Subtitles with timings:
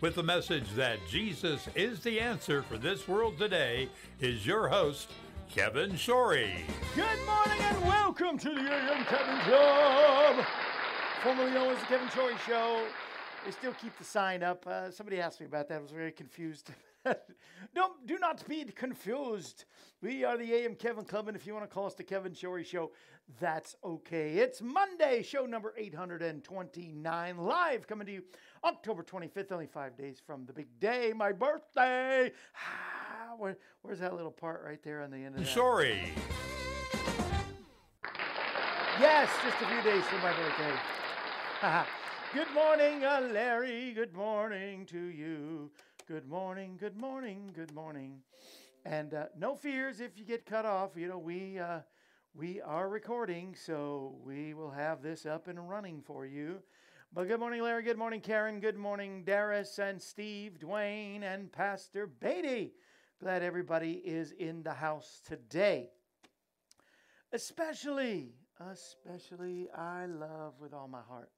[0.00, 5.10] with the message that Jesus is the answer for this world today is your host,
[5.50, 6.62] Kevin Shorey.
[6.94, 10.44] Good morning and welcome to the AM Kevin Show,
[11.22, 12.82] formerly known as the Kevin Shorey Show.
[13.44, 14.66] They still keep the sign up.
[14.66, 15.78] Uh, somebody asked me about that.
[15.78, 16.70] I was very confused.
[17.74, 19.64] Don't do not be confused.
[20.00, 22.32] We are the AM Kevin Club, and if you want to call us the Kevin
[22.32, 22.92] Shorey Show,
[23.38, 24.38] that's okay.
[24.38, 28.22] It's Monday, show number 829, live coming to you
[28.64, 32.32] October 25th, only five days from the big day, my birthday.
[32.56, 35.48] Ah, where, where's that little part right there on the end of that?
[35.48, 36.08] Shorey.
[38.98, 40.72] Yes, just a few days from my birthday.
[42.34, 43.92] good morning, uh, Larry.
[43.92, 45.70] Good morning to you.
[46.08, 48.20] Good morning, good morning, good morning.
[48.84, 50.96] And uh, no fears if you get cut off.
[50.96, 51.80] You know, we uh,
[52.34, 56.58] we are recording, so we will have this up and running for you.
[57.12, 57.82] But good morning, Larry.
[57.82, 58.60] Good morning, Karen.
[58.60, 62.72] Good morning, Darius and Steve, Dwayne, and Pastor Beatty.
[63.20, 65.90] Glad everybody is in the house today.
[67.32, 68.34] Especially,
[68.70, 71.30] especially, I love with all my heart.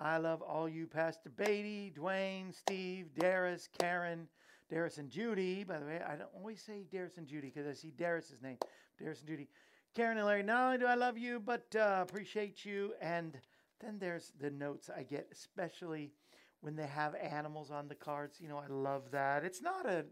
[0.00, 4.28] I love all you, Pastor Beatty, Dwayne, Steve, Darius, Karen,
[4.68, 5.62] Darius and Judy.
[5.62, 8.58] By the way, I don't always say Darius and Judy because I see Darius's name.
[8.98, 9.48] Darius and Judy.
[9.96, 12.92] Karen and Larry, not only do I love you, but uh, appreciate you.
[13.00, 13.40] And
[13.80, 16.12] then there's the notes I get, especially
[16.60, 18.38] when they have animals on the cards.
[18.38, 19.42] You know, I love that.
[19.42, 20.04] It's not a,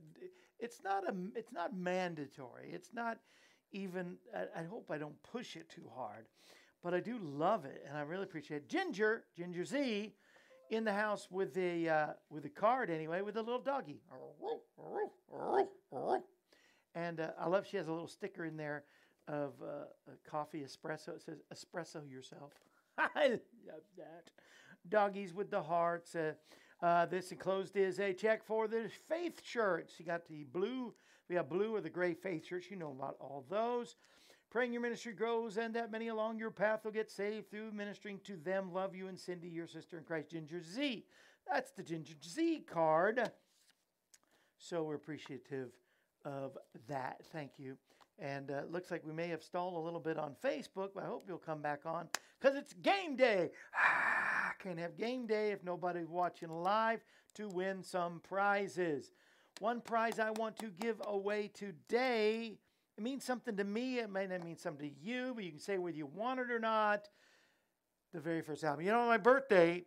[0.59, 2.71] it's not a, it's not mandatory.
[2.73, 3.19] It's not
[3.73, 4.17] even.
[4.35, 6.29] I, I hope I don't push it too hard,
[6.83, 8.69] but I do love it, and I really appreciate it.
[8.71, 10.15] Ginger, Ginger Z,
[10.71, 14.01] in the house with a uh, with a card anyway, with a little doggy.
[16.95, 18.85] And uh, I love she has a little sticker in there
[19.29, 19.85] of uh,
[20.29, 21.09] coffee espresso.
[21.17, 22.53] It says espresso yourself.
[22.99, 23.29] I
[23.67, 24.31] love that.
[24.89, 26.15] Doggies with the hearts.
[26.15, 26.33] Uh,
[26.83, 29.95] uh, this enclosed is a check for the faith shirts.
[29.99, 30.93] You got the blue,
[31.29, 32.71] we have blue or the gray faith shirts.
[32.71, 33.97] You know about all those.
[34.51, 38.21] Praying your ministry grows and that many along your path will get saved through ministering
[38.25, 38.73] to them.
[38.73, 41.05] Love you and Cindy, your sister in Christ, Ginger Z.
[41.51, 43.33] That's the Ginger Z card.
[44.59, 45.71] So we're appreciative
[46.25, 46.57] of
[46.89, 47.21] that.
[47.33, 47.77] Thank you.
[48.19, 51.07] And uh, looks like we may have stalled a little bit on Facebook, but I
[51.07, 52.09] hope you'll come back on
[52.41, 53.51] because it's game day.
[53.75, 57.01] Ah, can't have game day if nobody's watching live
[57.35, 59.13] to win some prizes.
[59.61, 62.59] One prize I want to give away today.
[62.97, 63.99] It means something to me.
[63.99, 66.51] It may not mean something to you, but you can say whether you want it
[66.51, 67.09] or not.
[68.13, 68.85] The very first album.
[68.85, 69.85] You know, on my birthday,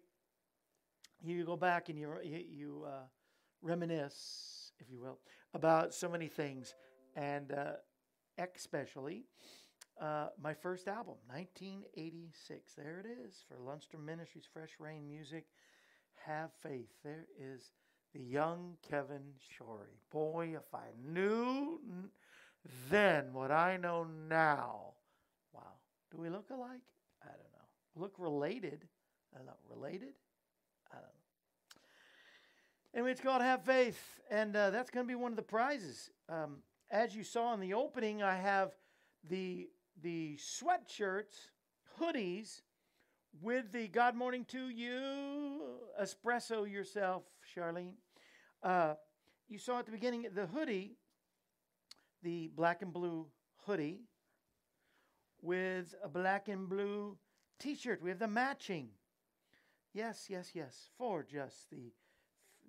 [1.24, 3.06] you go back and you, you, you uh,
[3.62, 5.20] reminisce, if you will,
[5.54, 6.76] about so many things.
[7.16, 7.74] And uh,
[8.38, 9.26] especially
[10.02, 12.74] uh, my first album, 1986.
[12.74, 15.46] There it is for Lundstrom Ministries, Fresh Rain Music.
[16.26, 16.90] Have faith.
[17.04, 17.72] There is
[18.14, 19.98] the young Kevin Shorey.
[20.12, 21.80] Boy, if I knew
[22.90, 24.94] then what I know now.
[25.54, 25.62] Wow.
[26.12, 26.82] Do we look alike?
[27.24, 28.02] I don't know.
[28.02, 28.86] Look related.
[29.34, 29.54] I don't know.
[29.70, 30.14] Related?
[30.92, 31.10] I don't know.
[32.94, 34.00] Anyway, it's called Have Faith,
[34.32, 36.10] and uh, that's going to be one of the prizes.
[36.30, 36.58] Um,
[36.90, 38.72] as you saw in the opening, I have
[39.30, 39.70] the
[40.02, 41.50] the sweatshirts,
[42.00, 42.62] hoodies,
[43.42, 47.24] with the God Morning to You espresso yourself,
[47.56, 47.94] Charlene.
[48.64, 48.94] Uh,
[49.48, 50.98] you saw at the beginning the hoodie,
[52.24, 53.28] the black and blue
[53.66, 54.02] hoodie,
[55.42, 57.18] with a black and blue
[57.60, 58.02] t shirt.
[58.02, 58.90] We have the matching.
[59.94, 61.92] Yes, yes, yes, for just the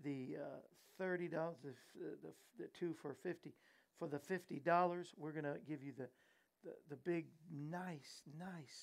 [0.02, 0.60] the uh,
[0.96, 3.54] thirty dollars, the, the the two for fifty.
[3.98, 6.08] For the fifty dollars, we're gonna give you the,
[6.64, 8.78] the the big, nice, nice,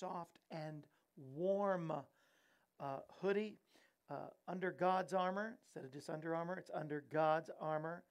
[0.00, 0.84] soft and
[1.16, 1.92] warm
[2.80, 3.58] uh, hoodie
[4.10, 6.56] uh, under God's armor instead of just Under Armour.
[6.58, 8.02] It's under God's armor,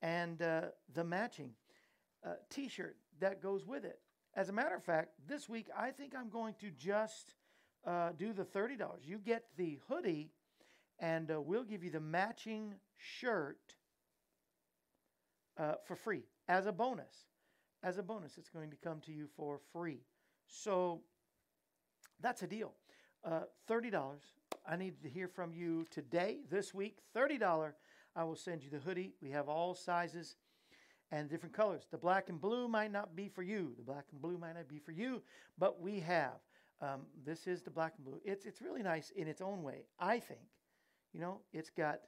[0.00, 0.62] and uh,
[0.94, 1.50] the matching
[2.26, 4.00] uh, T-shirt that goes with it.
[4.34, 7.34] As a matter of fact, this week I think I'm going to just
[7.86, 9.02] uh, do the thirty dollars.
[9.04, 10.30] You get the hoodie,
[10.98, 13.74] and uh, we'll give you the matching shirt
[15.58, 17.26] uh, for free as a bonus.
[17.82, 20.00] As a bonus, it's going to come to you for free.
[20.46, 21.02] So
[22.20, 22.72] that's a deal.
[23.24, 23.92] Uh, $30.
[24.68, 26.98] I need to hear from you today, this week.
[27.16, 27.72] $30.
[28.16, 29.12] I will send you the hoodie.
[29.22, 30.36] We have all sizes
[31.10, 31.86] and different colors.
[31.90, 33.72] The black and blue might not be for you.
[33.76, 35.22] The black and blue might not be for you,
[35.56, 36.40] but we have.
[36.80, 38.20] Um, this is the black and blue.
[38.24, 39.86] It's it's really nice in its own way.
[39.98, 40.40] I think,
[41.12, 42.00] you know, it's got,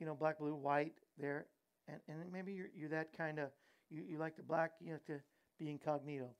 [0.00, 1.46] you know, black, blue, white there,
[1.88, 3.50] and and maybe you're you're that kind of
[3.90, 5.20] you, you like the black, you have to
[5.58, 6.30] be incognito.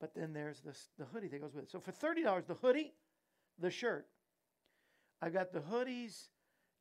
[0.00, 1.70] But then there's this, the hoodie that goes with it.
[1.70, 2.92] So for $30, the hoodie,
[3.58, 4.06] the shirt.
[5.22, 6.28] I've got the hoodies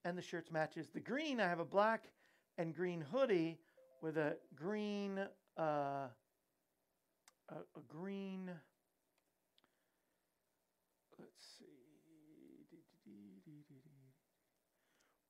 [0.04, 0.90] and the shirts matches.
[0.94, 2.10] The green, I have a black
[2.58, 3.58] and green hoodie
[4.02, 5.20] with a green,
[5.58, 6.10] uh, a,
[7.56, 8.52] a green,
[11.18, 11.66] let's see,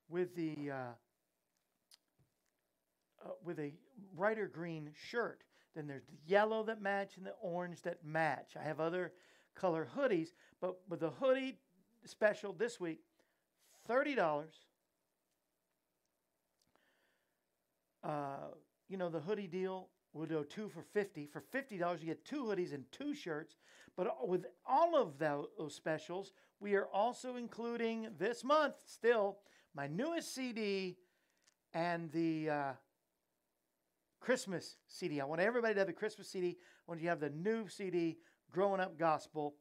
[0.09, 0.75] with the, uh,
[3.25, 3.73] uh, with a
[4.15, 5.43] brighter green shirt.
[5.75, 8.53] Then there's the yellow that match and the orange that match.
[8.59, 9.13] I have other
[9.55, 10.29] color hoodies,
[10.61, 11.57] but with the hoodie
[12.05, 13.01] special this week,
[13.89, 14.45] $30.
[18.03, 18.09] Uh,
[18.87, 22.43] you know, the hoodie deal, we'll do two for 50 For $50, you get two
[22.43, 23.55] hoodies and two shirts.
[23.97, 29.37] But with all of those specials, we are also including this month still
[29.73, 30.97] my newest CD
[31.73, 32.71] and the uh,
[34.25, 35.21] Christmas CD.
[35.21, 36.57] I want everybody to have the Christmas CD.
[36.57, 38.17] I want you to have the new CD,
[38.51, 39.53] Growing Up Gospel.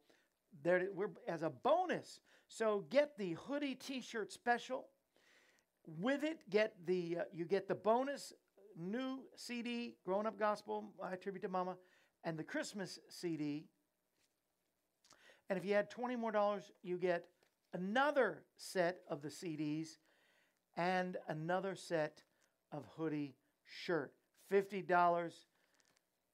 [0.63, 2.19] There, we're as a bonus.
[2.47, 4.87] So get the hoodie T-shirt special.
[5.85, 8.33] With it, get the uh, you get the bonus
[8.75, 11.75] new CD, Growing Up Gospel, I tribute to Mama,
[12.23, 13.67] and the Christmas CD.
[15.47, 17.25] And if you add twenty more dollars, you get
[17.71, 19.99] another set of the CDs
[20.75, 22.23] and another set
[22.71, 24.11] of hoodie shirt.
[24.51, 25.33] $50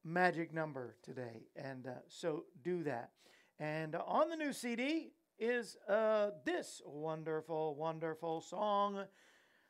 [0.03, 1.47] magic number today.
[1.55, 3.11] And uh, so do that.
[3.59, 9.05] And on the new CD is uh, this wonderful, wonderful song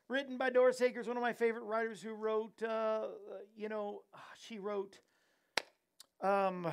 [0.08, 3.08] written by Doris Akers, one of my favorite writers who wrote, uh,
[3.56, 4.02] you know,
[4.38, 4.98] she wrote,
[6.20, 6.70] um,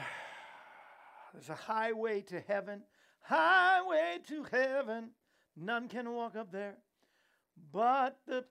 [1.33, 2.83] There's a highway to heaven,
[3.21, 5.11] highway to heaven.
[5.55, 6.77] None can walk up there
[7.71, 8.45] but the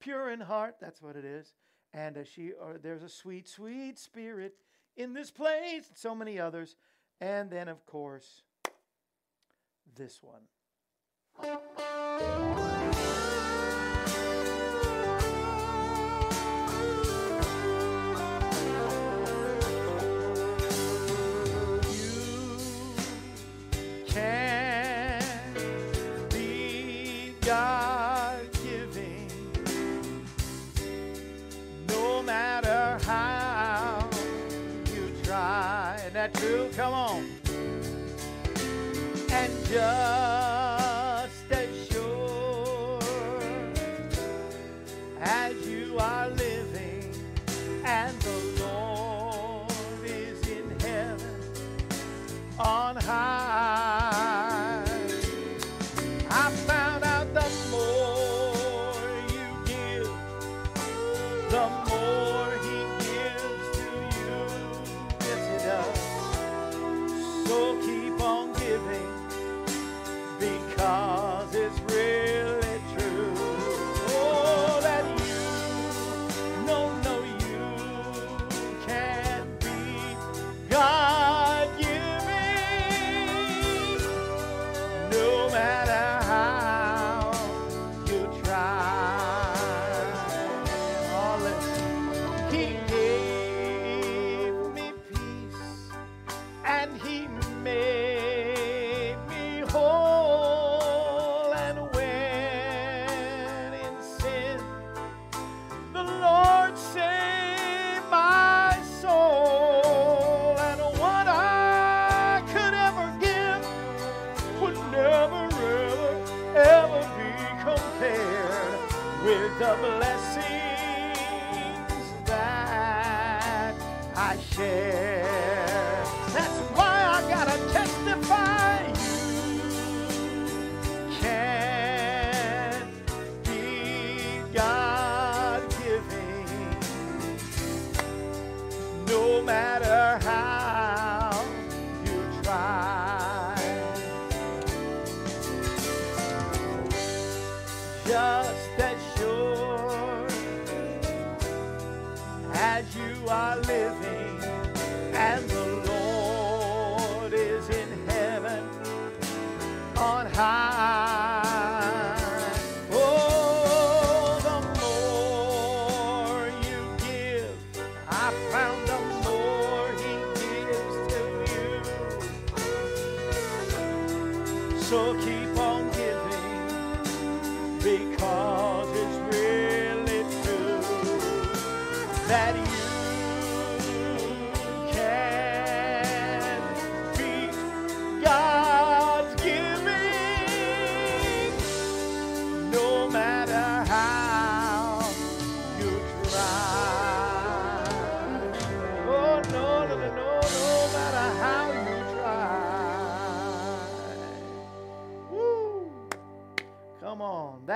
[0.00, 0.76] pure in heart.
[0.80, 1.52] That's what it is
[1.94, 4.56] and uh, she or there's a sweet sweet spirit
[4.96, 6.76] in this place and so many others.
[7.20, 8.42] And then of course
[9.96, 10.42] this one
[36.76, 37.28] Come on.
[39.30, 40.13] And just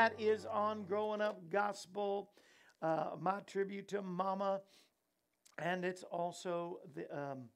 [0.08, 2.30] That is on Growing Up Gospel,
[2.80, 4.62] uh, my tribute to Mama.
[5.58, 7.14] And it's also the.
[7.14, 7.50] Um,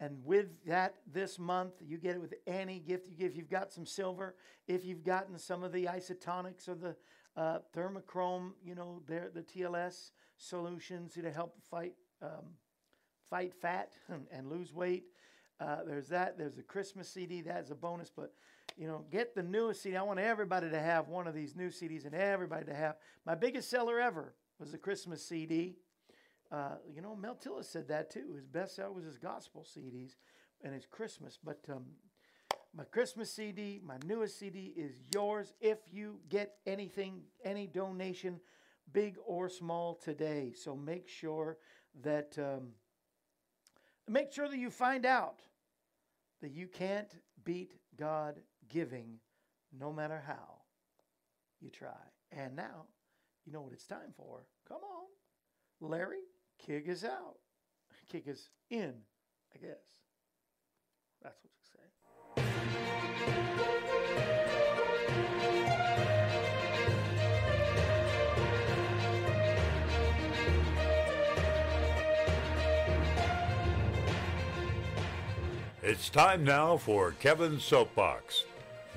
[0.00, 3.30] and with that, this month, you get it with any gift you give.
[3.30, 4.34] If You've got some silver.
[4.66, 6.96] If you've gotten some of the Isotonix or the
[7.36, 12.56] uh, thermochrome, you know, the TLS solutions to help fight um,
[13.30, 15.04] fight fat and, and lose weight.
[15.60, 16.36] Uh, there's that.
[16.36, 17.42] There's a Christmas CD.
[17.42, 18.10] That's a bonus.
[18.10, 18.32] But
[18.76, 19.96] you know, get the newest CD.
[19.96, 22.96] I want everybody to have one of these new CDs, and everybody to have.
[23.26, 25.76] My biggest seller ever was the Christmas CD.
[26.50, 28.34] Uh, you know, Mel Tillis said that too.
[28.36, 30.16] His best seller was his gospel CDs
[30.62, 31.38] and his Christmas.
[31.42, 31.84] But um,
[32.74, 38.40] my Christmas CD, my newest CD is yours if you get anything, any donation,
[38.92, 40.52] big or small today.
[40.54, 41.58] So make sure
[42.02, 42.68] that um,
[44.08, 45.40] make sure that you find out
[46.40, 47.14] that you can't
[47.44, 48.36] beat God
[48.72, 49.18] giving
[49.78, 50.62] no matter how
[51.60, 51.90] you try.
[52.32, 52.86] And now,
[53.44, 54.46] you know what it's time for.
[54.66, 56.22] Come on, Larry,
[56.64, 57.36] kick us out.
[58.10, 58.94] Kick us in,
[59.54, 59.78] I guess.
[61.22, 61.78] That's what you say.
[75.84, 78.44] It's time now for Kevin's Soapbox.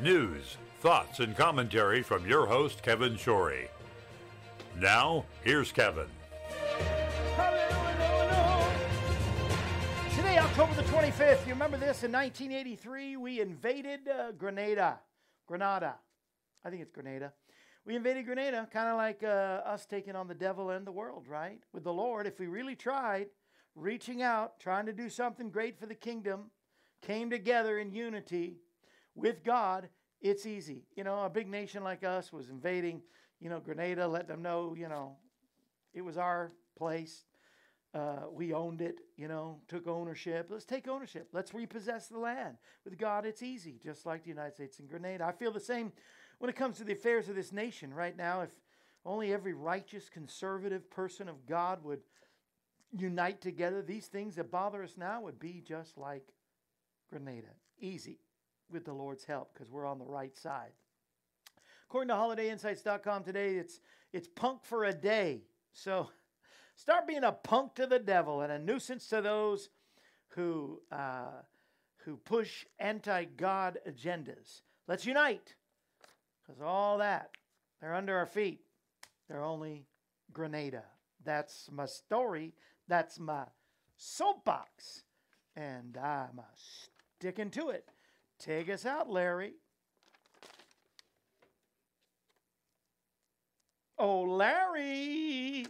[0.01, 3.69] News, thoughts, and commentary from your host, Kevin Shorey.
[4.77, 6.07] Now, here's Kevin.
[10.13, 12.03] Today, October the 25th, you remember this?
[12.03, 14.99] In 1983, we invaded uh, Grenada.
[15.47, 15.95] Grenada.
[16.65, 17.31] I think it's Grenada.
[17.85, 21.25] We invaded Grenada, kind of like uh, us taking on the devil and the world,
[21.29, 21.61] right?
[21.71, 23.27] With the Lord, if we really tried,
[23.75, 26.51] reaching out, trying to do something great for the kingdom,
[27.01, 28.57] came together in unity
[29.15, 29.89] with God,
[30.21, 30.83] it's easy.
[30.95, 33.01] You know, a big nation like us was invading,
[33.39, 35.15] you know, Grenada, let them know, you know,
[35.93, 37.23] it was our place.
[37.93, 40.47] Uh, we owned it, you know, took ownership.
[40.49, 41.29] Let's take ownership.
[41.31, 42.57] Let's repossess the land.
[42.83, 45.23] With God, it's easy, just like the United States and Grenada.
[45.23, 45.93] I feel the same
[46.39, 48.41] when it comes to the affairs of this nation right now.
[48.41, 48.49] If
[49.05, 52.01] only every righteous, conservative person of God would
[52.91, 56.33] unite together, these things that bother us now would be just like
[57.09, 57.53] Grenada.
[57.79, 58.19] Easy
[58.71, 60.71] with the Lord's help because we're on the right side.
[61.87, 63.79] According to holidayinsights.com today, it's
[64.11, 65.43] it's punk for a day.
[65.73, 66.09] So
[66.75, 69.69] start being a punk to the devil and a nuisance to those
[70.29, 71.41] who uh,
[71.97, 74.61] who push anti-God agendas.
[74.87, 75.55] Let's unite
[76.45, 77.31] because all that
[77.81, 78.61] they're under our feet.
[79.27, 79.85] They're only
[80.31, 80.83] Grenada.
[81.23, 82.53] That's my story.
[82.87, 83.45] That's my
[83.97, 85.03] soapbox,
[85.55, 86.39] and I'm
[87.19, 87.89] sticking to it.
[88.39, 89.53] Take us out, Larry.
[93.97, 95.65] Oh, Larry.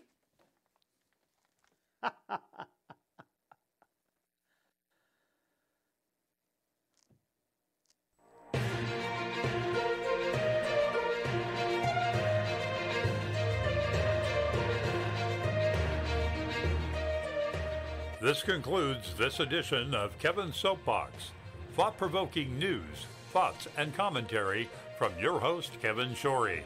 [18.22, 21.32] This concludes this edition of Kevin's Soapbox.
[21.76, 26.62] Thought provoking news, thoughts, and commentary from your host, Kevin Shorey.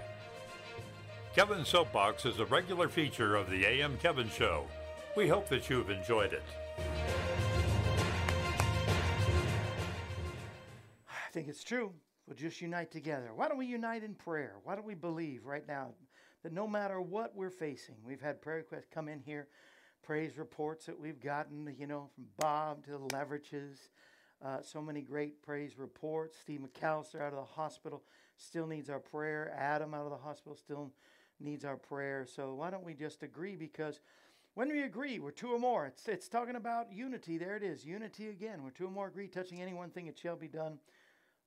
[1.33, 4.65] Kevin's Soapbox is a regular feature of the AM Kevin Show.
[5.17, 6.43] We hope that you've enjoyed it.
[11.07, 11.91] I think it's true.
[12.27, 13.31] We'll just unite together.
[13.35, 14.57] Why don't we unite in prayer?
[14.63, 15.95] Why don't we believe right now
[16.43, 19.47] that no matter what we're facing, we've had prayer requests come in here,
[20.03, 23.89] praise reports that we've gotten, you know, from Bob to the Leverages,
[24.43, 26.37] uh, so many great praise reports.
[26.41, 28.03] Steve McAllister out of the hospital
[28.37, 29.53] still needs our prayer.
[29.57, 30.91] Adam out of the hospital still
[31.39, 32.25] needs our prayer.
[32.25, 33.55] So why don't we just agree?
[33.55, 33.99] Because
[34.53, 35.85] when we agree, we're two or more.
[35.85, 37.37] It's, it's talking about unity.
[37.37, 37.85] There it is.
[37.85, 38.63] Unity again.
[38.63, 40.79] We're two or more agree, touching any one thing, it shall be done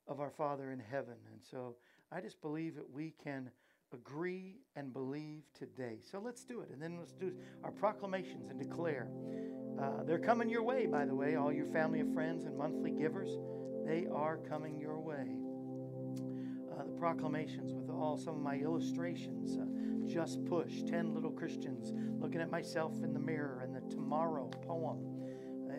[0.06, 1.16] of our Father in heaven.
[1.32, 1.76] And so
[2.10, 3.50] I just believe that we can
[3.92, 5.98] agree and believe today.
[6.10, 6.70] So let's do it.
[6.72, 7.32] And then let's do
[7.62, 9.08] our proclamations and declare.
[9.80, 12.90] Uh, they're coming your way, by the way, all your family and friends and monthly
[12.90, 13.30] givers.
[13.86, 15.36] They are coming your way.
[16.72, 19.58] Uh, the proclamations with all some of my illustrations.
[19.58, 19.64] Uh,
[20.06, 24.98] just push 10 little Christians looking at myself in the mirror and the tomorrow poem.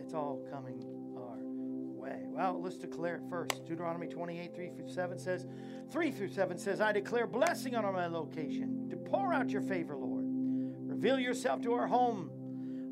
[0.04, 0.84] It's all coming
[1.16, 2.24] our way.
[2.28, 3.66] Well, let's declare it first.
[3.66, 5.46] Deuteronomy 28, 3 through 7 says,
[5.92, 9.96] 3 through 7 says, I declare blessing on my location to pour out your favor,
[9.96, 10.26] Lord.
[10.26, 12.30] Reveal yourself to our home,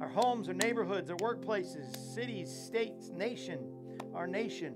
[0.02, 3.60] our homes, our neighborhoods, our workplaces, cities, states, nation,
[4.16, 4.74] our nation.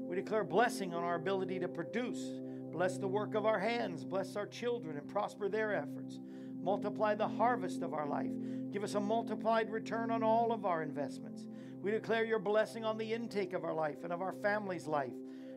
[0.00, 2.40] We declare blessing on our ability to produce.
[2.72, 4.04] Bless the work of our hands.
[4.04, 6.18] Bless our children and prosper their efforts.
[6.60, 8.32] Multiply the harvest of our life.
[8.72, 11.46] Give us a multiplied return on all of our investments.
[11.80, 15.12] We declare your blessing on the intake of our life and of our family's life.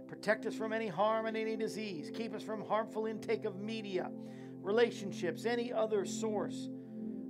[0.07, 2.11] Protect us from any harm and any disease.
[2.13, 4.11] Keep us from harmful intake of media,
[4.61, 6.69] relationships, any other source.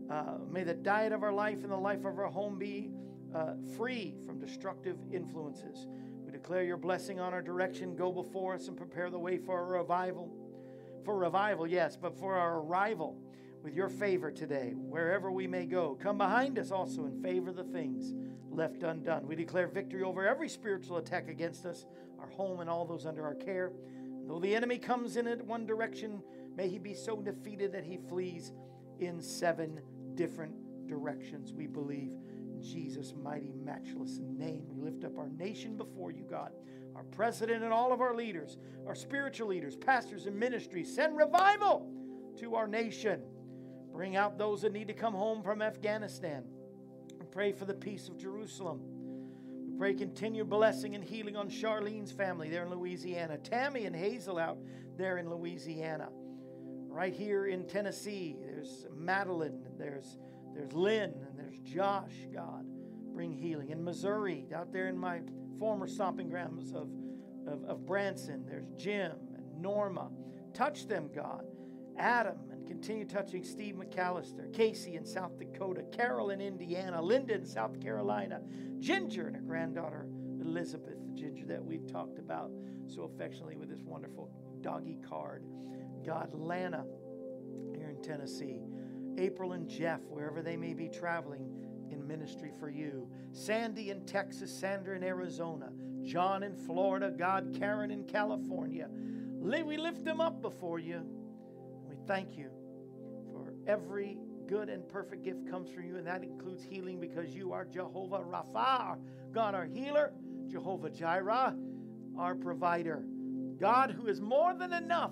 [0.09, 2.89] Uh, may the diet of our life and the life of our home be
[3.35, 5.87] uh, free from destructive influences.
[6.25, 7.95] We declare your blessing on our direction.
[7.95, 10.31] Go before us and prepare the way for a revival.
[11.03, 13.17] For revival, yes, but for our arrival
[13.63, 15.97] with your favor today, wherever we may go.
[16.01, 18.13] Come behind us also and favor the things
[18.49, 19.27] left undone.
[19.27, 21.85] We declare victory over every spiritual attack against us,
[22.19, 23.71] our home, and all those under our care.
[24.25, 26.21] Though the enemy comes in it one direction,
[26.55, 28.51] may he be so defeated that he flees
[28.99, 29.79] in seven
[30.17, 30.53] different
[30.87, 31.53] directions.
[31.53, 32.11] We believe
[32.51, 34.65] in Jesus' mighty, matchless name.
[34.67, 36.51] We lift up our nation before you, God,
[36.95, 40.93] our president and all of our leaders, our spiritual leaders, pastors, and ministries.
[40.93, 41.89] Send revival
[42.39, 43.21] to our nation.
[43.93, 46.43] Bring out those that need to come home from Afghanistan
[47.37, 48.79] pray for the peace of Jerusalem.
[49.63, 54.39] We pray continued blessing and healing on Charlene's family there in Louisiana, Tammy and Hazel
[54.39, 54.57] out
[54.97, 56.09] there in Louisiana.
[56.87, 60.17] Right here in Tennessee, there's Madeline, there's,
[60.53, 62.65] there's Lynn, and there's Josh, God.
[63.13, 63.69] Bring healing.
[63.69, 65.21] In Missouri, out there in my
[65.57, 66.89] former stomping grounds of,
[67.47, 70.09] of, of Branson, there's Jim and Norma.
[70.53, 71.45] Touch them, God.
[71.97, 77.45] Adam and Continue touching Steve McAllister, Casey in South Dakota, Carol in Indiana, Linda in
[77.45, 78.41] South Carolina,
[78.79, 80.07] Ginger and her granddaughter
[80.41, 82.51] Elizabeth, Ginger that we've talked about
[82.85, 84.29] so affectionately with this wonderful
[84.61, 85.45] doggy card.
[86.05, 86.85] God, Lana
[87.97, 88.61] in Tennessee,
[89.17, 91.49] April and Jeff, wherever they may be traveling
[91.91, 95.71] in ministry for you, Sandy in Texas, Sandra in Arizona,
[96.03, 98.89] John in Florida, God, Karen in California.
[98.91, 101.01] We lift them up before you.
[101.87, 102.49] We thank you
[103.31, 107.51] for Every good and perfect gift comes from you, and that includes healing because you
[107.51, 108.97] are Jehovah Rapha,
[109.33, 110.13] God our healer,
[110.47, 111.53] Jehovah Jireh,
[112.17, 113.03] our provider,
[113.59, 115.11] God who is more than enough,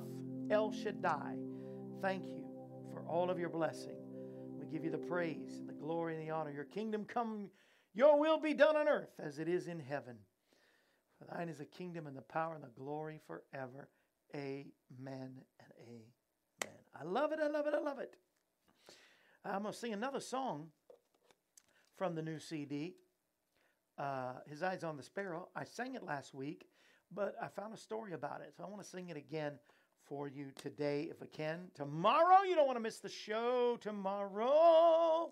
[0.49, 1.35] El Shaddai.
[2.01, 2.44] Thank you
[3.07, 3.95] all of your blessing.
[4.59, 6.51] We give you the praise and the glory and the honor.
[6.51, 7.49] Your kingdom come,
[7.93, 10.17] your will be done on earth as it is in heaven.
[11.17, 13.89] For thine is the kingdom and the power and the glory forever.
[14.35, 16.75] Amen and amen.
[16.99, 18.15] I love it, I love it, I love it.
[19.43, 20.69] I'm going to sing another song
[21.97, 22.95] from the new CD.
[23.97, 25.49] Uh, His Eyes on the Sparrow.
[25.55, 26.65] I sang it last week,
[27.13, 28.53] but I found a story about it.
[28.57, 29.53] So I want to sing it again
[30.07, 31.67] for you today if I can.
[31.73, 35.31] Tomorrow, you don't want to miss the show tomorrow.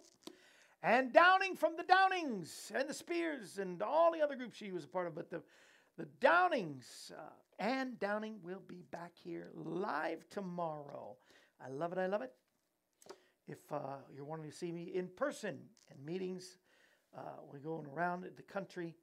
[0.81, 4.83] Ann Downing from the Downings and the Speers and all the other groups she was
[4.83, 5.41] a part of, but the
[5.97, 11.15] the Downings uh, Ann Downing will be back here live tomorrow.
[11.63, 11.99] I love it.
[11.99, 12.33] I love it.
[13.47, 15.59] If uh, you're wanting to see me in person
[15.91, 16.57] and meetings,
[17.15, 18.95] uh, we're going around the country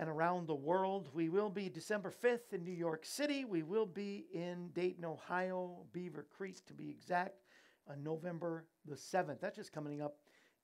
[0.00, 1.10] and around the world.
[1.12, 3.44] We will be December 5th in New York City.
[3.44, 7.42] We will be in Dayton, Ohio, Beavercreek to be exact,
[7.86, 9.40] on November the 7th.
[9.40, 10.16] That's just coming up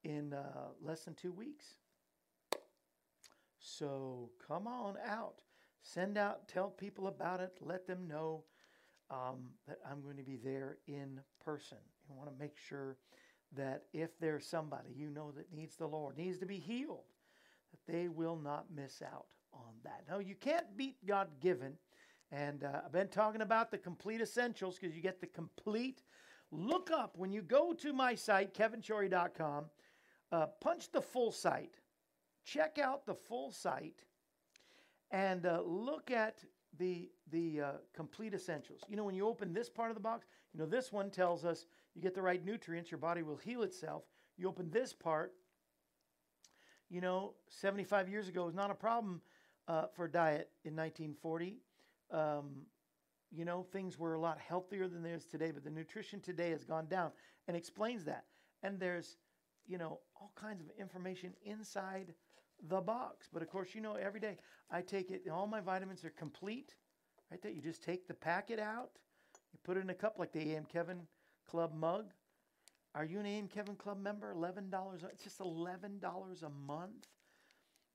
[0.05, 1.75] in uh, less than two weeks.
[3.59, 5.43] So come on out.
[5.83, 8.45] Send out, tell people about it, let them know
[9.11, 11.79] um, that I'm going to be there in person.
[12.09, 12.97] You want to make sure
[13.55, 17.05] that if there's somebody you know that needs the Lord, needs to be healed,
[17.71, 20.05] that they will not miss out on that.
[20.09, 21.75] No, you can't beat God given.
[22.33, 26.03] And uh, I've been talking about the complete essentials because you get the complete.
[26.51, 29.67] Look up when you go to my site, kevinshorey.com,
[30.33, 31.79] uh, punch the full site,
[32.45, 34.05] check out the full site,
[35.11, 36.45] and uh, look at
[36.79, 38.83] the the uh, complete essentials.
[38.89, 41.45] You know, when you open this part of the box, you know this one tells
[41.45, 44.05] us you get the right nutrients, your body will heal itself.
[44.37, 45.33] You open this part,
[46.89, 49.21] you know, 75 years ago was not a problem
[49.69, 51.59] uh, for diet in 1940.
[52.11, 52.67] Um,
[53.33, 56.51] you know, things were a lot healthier than they is today, but the nutrition today
[56.51, 57.11] has gone down
[57.49, 58.25] and explains that.
[58.63, 59.17] And there's,
[59.67, 62.15] you know, all kinds of information inside
[62.69, 63.29] the box.
[63.33, 64.39] But of course, you know, every day
[64.71, 66.75] I take it, all my vitamins are complete,
[67.31, 67.53] right there.
[67.53, 68.91] You just take the packet out,
[69.53, 71.03] you put it in a cup like the AM Kevin
[71.49, 72.13] Club mug.
[72.97, 74.35] Are you an AM Kevin Club member?
[74.35, 74.73] $11.
[75.13, 77.07] It's just $11 a month.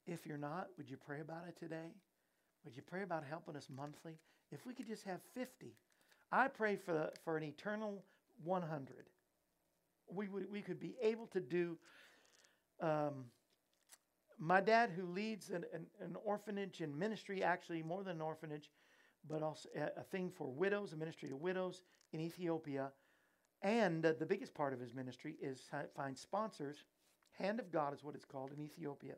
[0.05, 1.89] If you're not, would you pray about it today?
[2.63, 4.13] Would you pray about helping us monthly?
[4.51, 5.73] If we could just have 50,
[6.31, 8.03] I pray for, the, for an eternal
[8.43, 9.09] 100.
[10.07, 11.77] We, would, we could be able to do.
[12.79, 13.25] Um,
[14.37, 18.69] my dad, who leads an, an, an, orphanage and ministry, actually more than an orphanage,
[19.27, 21.81] but also a, a thing for widows, a ministry to widows
[22.13, 22.91] in Ethiopia.
[23.61, 25.61] And uh, the biggest part of his ministry is
[25.95, 26.83] find sponsors.
[27.33, 29.15] Hand of God is what it's called in Ethiopia.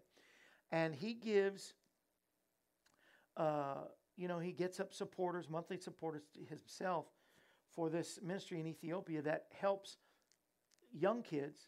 [0.72, 1.74] And he gives,
[3.38, 3.86] uh,
[4.18, 7.06] you know, he gets up supporters, monthly supporters himself
[7.76, 9.98] for this ministry in Ethiopia that helps
[10.92, 11.68] young kids,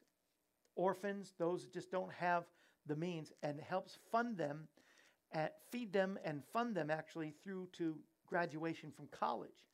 [0.76, 2.46] orphans, those that just don't have
[2.86, 4.68] the means and helps fund them,
[5.32, 9.66] at, feed them and fund them actually through to graduation from college.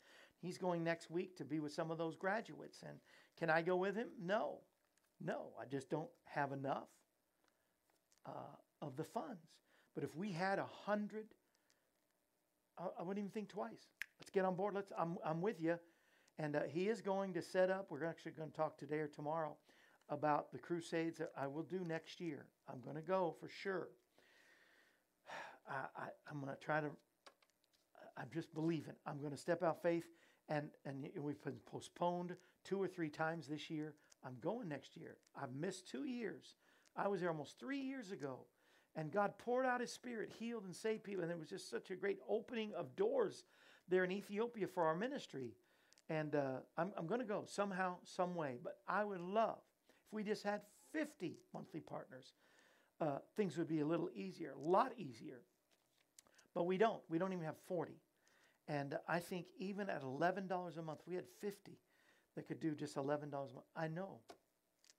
[0.41, 2.79] He's going next week to be with some of those graduates.
[2.87, 2.97] And
[3.37, 4.07] can I go with him?
[4.19, 4.59] No.
[5.23, 6.87] No, I just don't have enough
[8.25, 9.45] uh, of the funds.
[9.93, 11.27] But if we had a hundred,
[12.77, 13.87] I, I, wouldn't even think twice.
[14.19, 14.73] Let's get on board.
[14.73, 14.91] Let's.
[14.97, 15.77] I'm, I'm with you.
[16.39, 17.87] And uh, he is going to set up.
[17.91, 19.57] We're actually going to talk today or tomorrow
[20.09, 22.45] about the crusades that I will do next year.
[22.71, 23.89] I'm going to go for sure.
[25.69, 26.89] I, I, am going to try to,
[28.17, 28.93] I'm just believing.
[29.05, 30.05] I'm going to step out faith,
[30.49, 33.93] and, and we've been postponed two or three times this year.
[34.23, 35.17] I'm going next year.
[35.35, 36.55] I've missed two years.
[36.95, 38.39] I was there almost three years ago,
[38.95, 41.89] and God poured out His Spirit, healed and saved people, and there was just such
[41.89, 43.43] a great opening of doors
[43.87, 45.53] there in Ethiopia for our ministry.
[46.09, 48.57] And uh, I'm, I'm going to go somehow, some way.
[48.61, 49.59] But I would love
[50.11, 52.33] if we just had 50 monthly partners,
[52.99, 55.41] uh, things would be a little easier, a lot easier.
[56.53, 57.01] But we don't.
[57.09, 57.93] We don't even have 40.
[58.67, 61.77] And I think even at $11 a month, we had 50
[62.35, 63.65] that could do just $11 a month.
[63.75, 64.19] I know.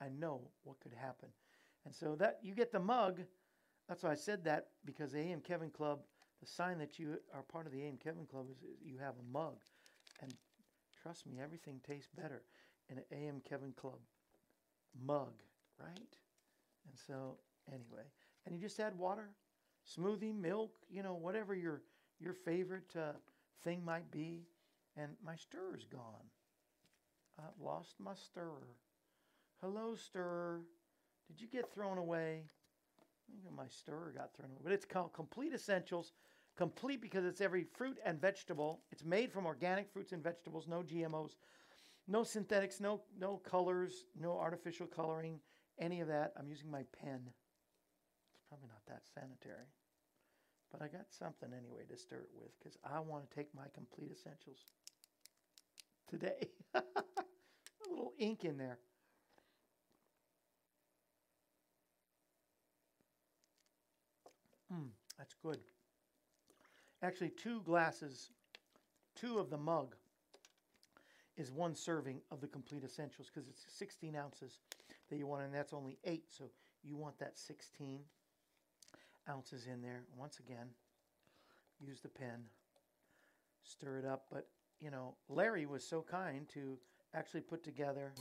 [0.00, 1.28] I know what could happen.
[1.84, 3.20] And so that you get the mug.
[3.88, 6.00] That's why I said that because the AM Kevin Club,
[6.40, 9.14] the sign that you are part of the AM Kevin Club is, is you have
[9.18, 9.56] a mug.
[10.20, 10.32] And
[11.02, 12.42] trust me, everything tastes better
[12.88, 13.98] in an AM Kevin Club
[15.04, 15.32] mug,
[15.78, 16.16] right?
[16.88, 18.04] And so, anyway,
[18.44, 19.30] and you just add water,
[19.96, 21.82] smoothie, milk, you know, whatever your
[22.20, 23.12] your favorite uh,
[23.62, 24.46] thing might be.
[24.96, 26.28] And my stirrer's gone.
[27.38, 28.76] I've lost my stirrer.
[29.62, 30.60] Hello, stirrer.
[31.28, 32.44] Did you get thrown away?
[33.56, 34.60] My stirrer got thrown away.
[34.62, 36.12] But it's called Complete Essentials.
[36.56, 38.80] Complete because it's every fruit and vegetable.
[38.90, 41.36] It's made from organic fruits and vegetables, no GMOs.
[42.08, 45.38] No synthetics, no no colors, no artificial coloring,
[45.78, 46.32] any of that.
[46.38, 47.20] I'm using my pen.
[47.24, 49.66] It's probably not that sanitary.
[50.72, 53.64] But I got something anyway to stir it with because I want to take my
[53.74, 54.64] complete essentials
[56.08, 56.48] today.
[56.74, 56.82] A
[57.90, 58.78] little ink in there.
[64.72, 65.58] Mm, that's good.
[67.02, 68.30] Actually, two glasses,
[69.14, 69.94] two of the mug
[71.36, 74.58] is one serving of the complete essentials because it's 16 ounces
[75.10, 76.24] that you want, and that's only eight.
[76.30, 76.44] So
[76.82, 78.00] you want that 16
[79.28, 80.02] ounces in there.
[80.16, 80.68] Once again,
[81.80, 82.44] use the pen,
[83.64, 84.26] stir it up.
[84.30, 84.48] But,
[84.80, 86.78] you know, Larry was so kind to
[87.14, 88.12] actually put together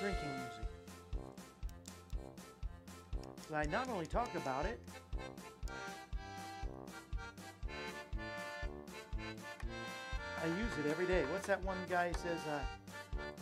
[0.00, 0.68] drinking music.
[3.54, 4.78] I not only talk about it,
[10.42, 11.24] I use it every day.
[11.32, 12.38] What's that one guy says?
[12.46, 12.60] Uh,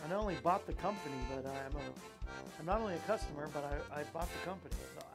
[0.03, 3.63] I not only bought the company, but I'm a, I'm not only a customer, but
[3.65, 4.75] I, I bought the company.
[4.95, 5.05] So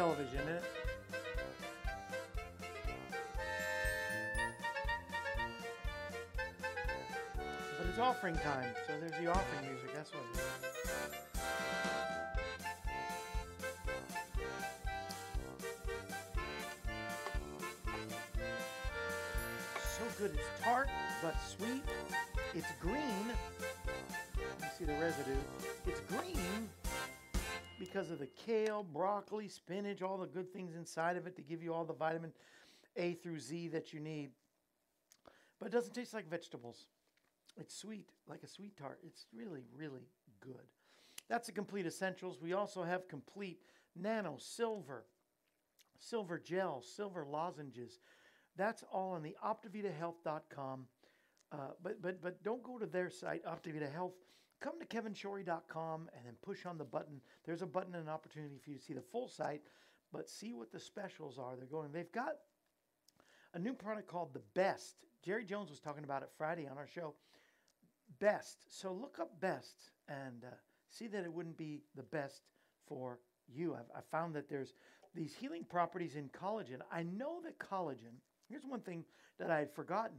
[0.00, 0.64] television, isn't it?
[7.76, 9.92] But it's offering time, so there's the offering music.
[9.94, 10.42] That's what it is.
[19.98, 20.32] So good.
[20.32, 20.88] It's tart
[21.22, 21.84] but sweet.
[22.54, 23.34] It's green.
[24.38, 25.36] You see the residue.
[25.86, 26.70] It's green
[27.80, 31.62] because of the kale, broccoli, spinach, all the good things inside of it to give
[31.62, 32.30] you all the vitamin
[32.96, 34.30] A through Z that you need.
[35.58, 36.86] But it doesn't taste like vegetables.
[37.56, 39.00] It's sweet, like a sweet tart.
[39.02, 40.08] It's really, really
[40.40, 40.66] good.
[41.28, 42.38] That's the complete essentials.
[42.40, 43.60] We also have complete
[43.96, 45.04] nano silver,
[45.98, 47.98] silver gel, silver lozenges.
[48.56, 50.86] That's all on the OptivitaHealth.com.
[51.52, 54.12] Uh, but but but don't go to their site, Optivita Health.
[54.60, 57.20] Come to kevinshorey.com and then push on the button.
[57.44, 59.62] There's a button and an opportunity for you to see the full site,
[60.12, 61.56] but see what the specials are.
[61.56, 61.92] They're going.
[61.92, 62.36] They've got
[63.54, 64.96] a new product called the Best.
[65.24, 67.14] Jerry Jones was talking about it Friday on our show.
[68.18, 68.64] Best.
[68.68, 70.54] So look up Best and uh,
[70.90, 72.42] see that it wouldn't be the best
[72.86, 73.74] for you.
[73.74, 74.74] I've, I found that there's
[75.14, 76.80] these healing properties in collagen.
[76.92, 78.18] I know that collagen.
[78.48, 79.04] Here's one thing
[79.38, 80.18] that I had forgotten.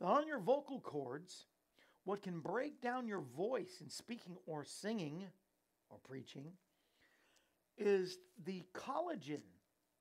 [0.00, 1.46] That on your vocal cords,
[2.04, 5.24] what can break down your voice in speaking or singing
[5.88, 6.52] or preaching
[7.78, 9.40] is the collagen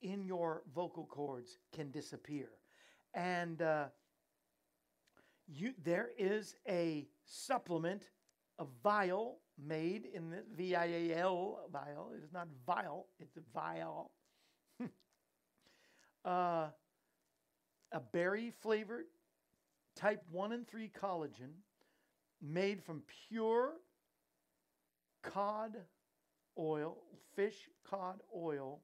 [0.01, 2.49] in your vocal cords can disappear.
[3.13, 3.85] And uh,
[5.47, 8.09] you, there is a supplement,
[8.59, 12.11] a vial made in the V I A L vial.
[12.17, 14.11] It is not vial, it's a vial.
[16.25, 16.67] uh,
[17.91, 19.05] a berry flavored
[19.95, 21.51] type 1 and 3 collagen
[22.43, 23.73] made from pure
[25.23, 25.77] cod
[26.57, 26.97] oil,
[27.35, 28.81] fish cod oil,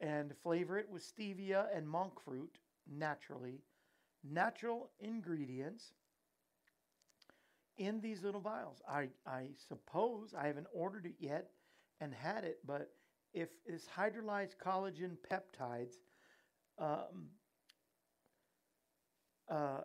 [0.00, 3.62] and flavor it with stevia and monk fruit naturally.
[4.24, 5.92] Natural ingredients
[7.78, 8.82] in these little vials.
[8.88, 11.50] I, I suppose I haven't ordered it yet
[12.00, 12.90] and had it, but
[13.32, 15.96] if it's hydrolyzed collagen peptides,
[16.78, 17.30] um,
[19.50, 19.80] uh,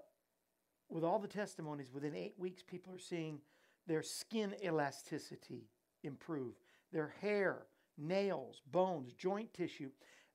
[0.93, 3.39] with all the testimonies, within eight weeks, people are seeing
[3.87, 5.67] their skin elasticity
[6.03, 6.53] improve,
[6.91, 7.63] their hair,
[7.97, 9.89] nails, bones, joint tissue,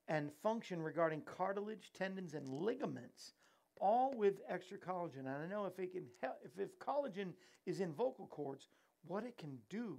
[0.08, 3.34] and function regarding cartilage, tendons, and ligaments,
[3.80, 5.20] all with extra collagen.
[5.20, 8.66] And I know if it can help, if, if collagen is in vocal cords,
[9.06, 9.98] what it can do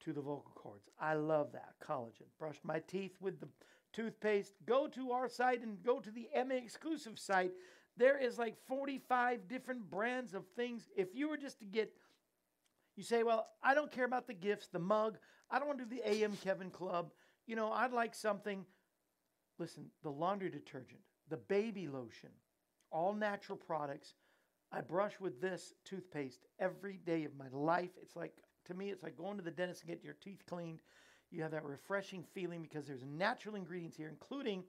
[0.00, 0.88] to the vocal cords.
[0.98, 2.24] I love that collagen.
[2.38, 3.48] Brush my teeth with the
[3.92, 4.54] toothpaste.
[4.64, 7.52] Go to our site and go to the MA exclusive site.
[7.96, 10.88] There is like 45 different brands of things.
[10.96, 11.92] If you were just to get,
[12.96, 15.16] you say, well, I don't care about the gifts, the mug.
[15.50, 17.10] I don't want to do the AM Kevin Club.
[17.46, 18.66] You know, I'd like something.
[19.58, 22.30] Listen, the laundry detergent, the baby lotion,
[22.90, 24.14] all natural products.
[24.70, 27.90] I brush with this toothpaste every day of my life.
[28.02, 28.34] It's like,
[28.66, 30.80] to me, it's like going to the dentist and get your teeth cleaned.
[31.30, 34.64] You have that refreshing feeling because there's natural ingredients here, including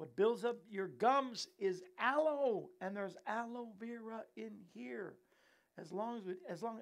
[0.00, 5.12] what builds up your gums is aloe, and there's aloe vera in here,
[5.76, 6.78] as long as we, as long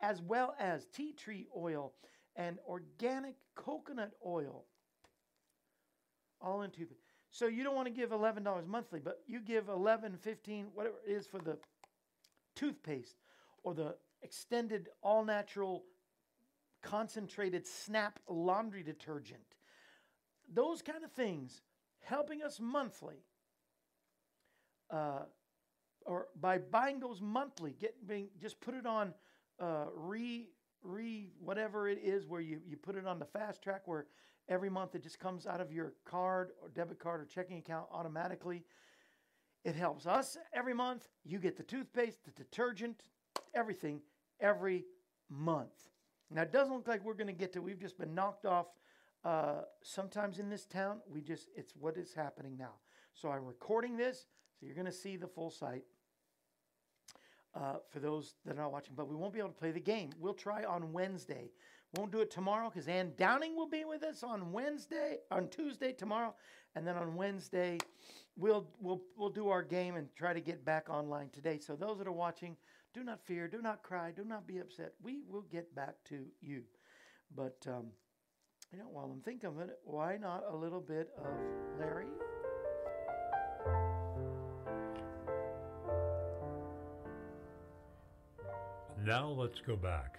[0.00, 1.92] as well as tea tree oil
[2.36, 4.64] and organic coconut oil,
[6.40, 7.00] all in toothpaste.
[7.32, 10.94] So you don't want to give eleven dollars monthly, but you give 11 15 whatever
[11.04, 11.58] it is for the
[12.54, 13.16] toothpaste
[13.64, 15.82] or the extended all natural
[16.80, 19.40] concentrated snap laundry detergent.
[20.54, 21.60] Those kind of things
[22.06, 23.24] helping us monthly,
[24.90, 25.22] uh,
[26.04, 29.12] or by buying those monthly, get being, just put it on
[29.60, 30.48] uh, re
[30.82, 34.06] re whatever it is where you, you put it on the fast track where
[34.48, 37.86] every month it just comes out of your card or debit card or checking account
[37.90, 38.62] automatically.
[39.64, 41.08] It helps us every month.
[41.24, 43.02] You get the toothpaste, the detergent,
[43.52, 44.00] everything
[44.40, 44.84] every
[45.28, 45.74] month.
[46.30, 47.62] Now it doesn't look like we're going to get to.
[47.62, 48.66] We've just been knocked off
[49.26, 52.74] uh, sometimes in this town, we just, it's what is happening now.
[53.12, 55.82] So I'm recording this, so you're going to see the full site
[57.52, 58.94] uh, for those that are not watching.
[58.94, 60.10] But we won't be able to play the game.
[60.20, 61.50] We'll try on Wednesday.
[61.96, 65.92] Won't do it tomorrow because Ann Downing will be with us on Wednesday, on Tuesday,
[65.92, 66.32] tomorrow.
[66.76, 67.78] And then on Wednesday,
[68.36, 71.58] we'll, we'll, we'll do our game and try to get back online today.
[71.58, 72.56] So those that are watching,
[72.94, 74.92] do not fear, do not cry, do not be upset.
[75.02, 76.62] We will get back to you.
[77.34, 77.86] But, um,
[78.72, 81.24] you know, while I'm thinking of it, why not a little bit of
[81.78, 82.06] Larry?
[89.04, 90.18] Now let's go back.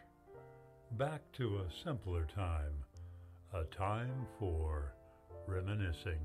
[0.98, 2.74] Back to a simpler time,
[3.54, 4.94] A time for
[5.46, 6.20] reminiscing.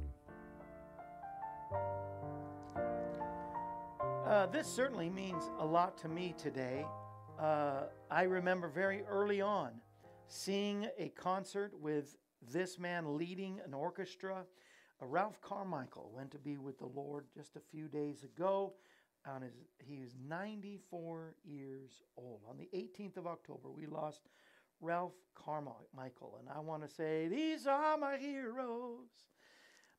[4.25, 6.87] Uh, this certainly means a lot to me today.
[7.39, 9.73] Uh, I remember very early on
[10.29, 12.17] seeing a concert with
[12.51, 14.45] this man leading an orchestra.
[15.01, 18.75] Uh, Ralph Carmichael went to be with the Lord just a few days ago.
[19.27, 22.41] On his, he was 94 years old.
[22.49, 24.23] On the 18th of October, we lost
[24.81, 26.39] Ralph Carmichael.
[26.41, 29.11] And I want to say, These are my heroes.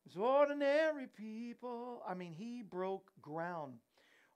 [0.05, 2.03] It's ordinary people.
[2.07, 3.75] I mean, he broke ground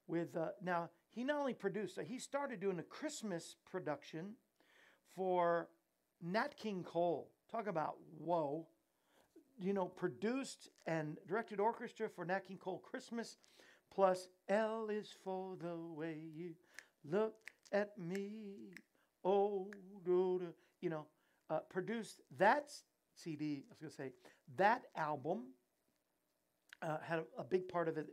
[0.07, 4.35] with, uh, now, he not only produced, uh, he started doing a Christmas production
[5.15, 5.67] for
[6.21, 7.29] Nat King Cole.
[7.51, 8.67] Talk about whoa.
[9.59, 13.37] You know, produced and directed orchestra for Nat King Cole Christmas,
[13.93, 16.51] plus L is for the way you
[17.09, 17.33] look
[17.71, 18.73] at me.
[19.23, 19.67] Oh,
[20.05, 20.53] do, do.
[20.81, 21.07] you know,
[21.49, 22.71] uh, produced that
[23.15, 23.63] CD.
[23.67, 24.11] I was going to say
[24.57, 25.53] that album
[26.81, 28.07] uh, had a, a, big part of it.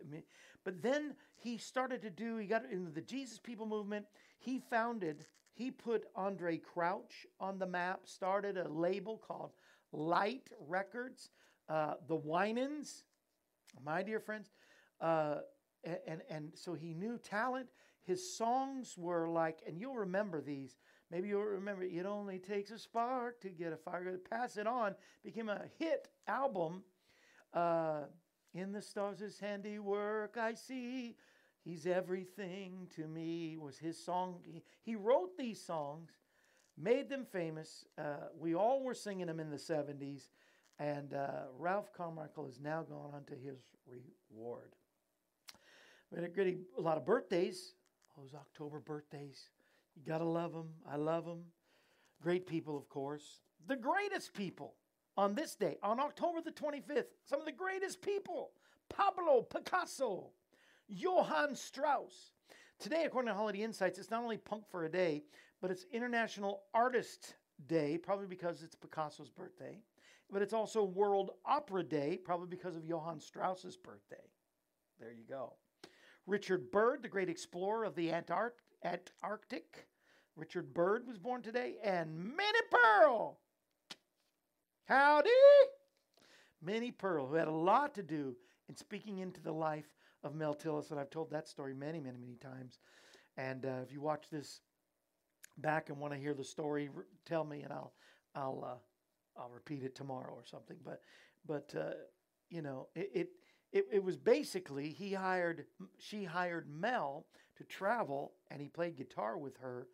[0.65, 2.39] But then he started to do.
[2.39, 4.07] He got into the Jesus People movement.
[4.39, 9.53] He founded he put Andraé Crouch on the map, started a label called
[9.93, 11.31] Light Records,
[11.69, 13.05] uh, the Winans,
[13.85, 14.51] my dear friends.
[15.01, 15.37] Uh,
[16.07, 17.69] and, and so he knew talent.
[18.03, 20.77] His songs were like, and you'll remember these.
[21.11, 24.05] Maybe you'll remember, It Only Takes a Spark to Get a Fire.
[24.05, 26.83] To Pass It On became a hit album.
[27.53, 28.03] Uh,
[28.55, 31.17] in the stars, handiwork I see.
[31.65, 34.41] He's everything to me was his song.
[34.45, 36.11] He, he wrote these songs,
[36.77, 37.87] made them famous.
[37.97, 40.29] Uh, we all were singing them in the 70s.
[40.79, 43.59] And uh, Ralph Carmichael has now gone on to his
[44.31, 44.75] reward.
[46.11, 47.75] We had a, a lot of birthdays,
[48.17, 49.49] those October birthdays.
[49.97, 50.69] You got to love them.
[50.91, 51.45] I love them.
[52.21, 53.41] Great people, of course.
[53.67, 54.75] The greatest people
[55.17, 58.51] on this day, on October the 25th, some of the greatest people
[58.89, 60.31] Pablo Picasso,
[60.89, 62.31] Johann Strauss.
[62.79, 65.23] Today, according to Holiday Insights, it's not only Punk for a Day,
[65.61, 67.35] but it's International Artist
[67.67, 69.79] Day, probably because it's Picasso's birthday.
[70.31, 74.29] But it's also World Opera Day, probably because of Johann Strauss's birthday.
[74.99, 75.55] There you go.
[76.27, 79.87] Richard Byrd, the great explorer of the Antarctic.
[80.37, 81.77] Richard Byrd was born today.
[81.83, 83.39] And Minnie Pearl.
[84.87, 85.31] Howdy!
[86.63, 88.35] Minnie Pearl, who had a lot to do
[88.69, 89.95] in speaking into the life
[90.25, 92.79] of Mel Tillis, and I've told that story many, many, many times.
[93.37, 94.61] And uh, if you watch this
[95.59, 96.89] back and want to hear the story,
[97.27, 97.93] tell me, and I'll
[98.35, 100.77] I'll uh, I'll repeat it tomorrow or something.
[100.85, 101.03] But
[101.47, 101.95] but uh,
[102.49, 103.29] you know it, it
[103.73, 105.67] it it was basically he hired
[105.99, 109.87] she hired Mel to travel, and he played guitar with her.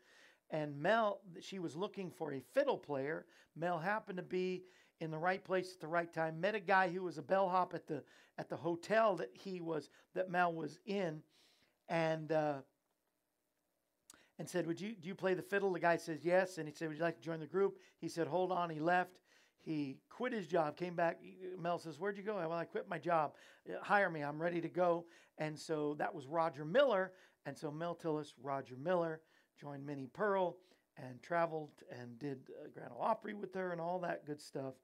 [0.52, 3.26] And Mel, she was looking for a fiddle player.
[3.54, 4.64] Mel happened to be
[5.00, 6.40] in the right place at the right time.
[6.40, 8.02] Met a guy who was a bellhop at the
[8.38, 11.22] at the hotel that he was that Mel was in,
[11.88, 12.58] and uh,
[14.38, 16.74] and said, "Would you do you play the fiddle?" The guy says yes, and he
[16.74, 19.20] said, "Would you like to join the group?" He said, "Hold on." He left.
[19.62, 21.20] He quit his job, came back.
[21.58, 22.36] Mel says, Where'd you go?
[22.36, 23.34] Well, I quit my job.
[23.68, 24.22] Uh, hire me.
[24.22, 25.04] I'm ready to go.
[25.36, 27.12] And so that was Roger Miller.
[27.44, 29.20] And so Mel Tillis, Roger Miller,
[29.60, 30.56] joined Minnie Pearl
[31.08, 34.74] and traveled and did uh, Grand Ole Opry with her and all that good stuff.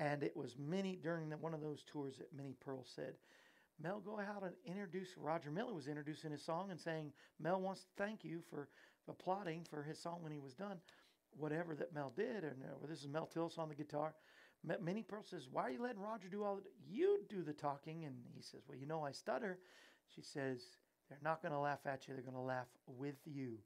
[0.00, 3.14] And it was Minnie during the, one of those tours that Minnie Pearl said,
[3.82, 5.08] Mel, go out and introduce.
[5.16, 8.68] Roger Miller was introducing his song and saying, Mel wants to thank you for
[9.08, 10.78] applauding for his song when he was done.
[11.36, 14.14] Whatever that Mel did, and uh, this is Mel Tillis on the guitar.
[14.80, 18.04] Minnie Pearl says, Why are you letting Roger do all the You do the talking.
[18.04, 19.58] And he says, Well, you know, I stutter.
[20.14, 20.62] She says,
[21.08, 23.58] They're not going to laugh at you, they're going to laugh with you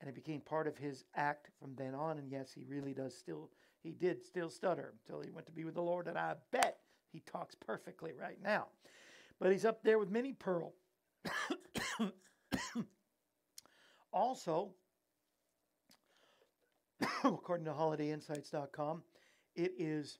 [0.00, 2.18] and it became part of his act from then on.
[2.18, 3.50] And yes, he really does still,
[3.82, 6.06] he did still stutter until he went to be with the Lord.
[6.06, 6.78] And I bet
[7.12, 8.66] he talks perfectly right now.
[9.38, 10.72] But he's up there with Minnie Pearl.
[14.12, 14.70] also,
[17.24, 19.02] according to holidayinsights.com,
[19.54, 20.18] it is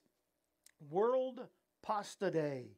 [0.89, 1.41] World
[1.81, 2.71] Pasta Day.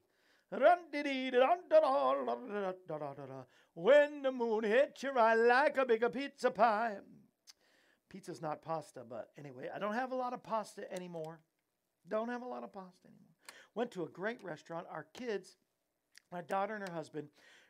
[3.74, 6.98] When the moon hits your eye like a bigger pizza pie.
[8.10, 11.40] Pizza's not pasta, but anyway, I don't have a lot of pasta anymore.
[12.08, 13.36] Don't have a lot of pasta anymore.
[13.76, 14.88] Went to a great restaurant.
[14.90, 15.58] Our kids,
[16.32, 17.28] my daughter and her husband,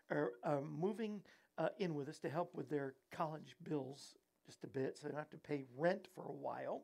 [0.10, 1.22] are uh, moving
[1.58, 4.16] uh, in with us to help with their college bills
[4.46, 6.84] just a bit, so they don't have to pay rent for a while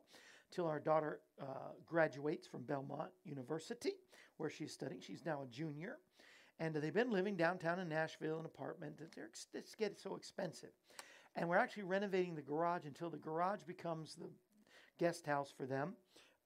[0.50, 3.92] till our daughter uh, graduates from Belmont University
[4.36, 5.00] where she's studying.
[5.00, 5.98] She's now a junior.
[6.58, 8.98] And they've been living downtown in Nashville in an apartment.
[8.98, 10.70] They're, it's getting so expensive.
[11.34, 14.30] And we're actually renovating the garage until the garage becomes the
[14.98, 15.94] guest house for them.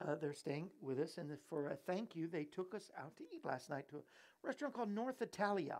[0.06, 3.24] uh, they're staying with us, and for a thank you, they took us out to
[3.34, 4.00] eat last night to a
[4.42, 5.78] restaurant called North Italia.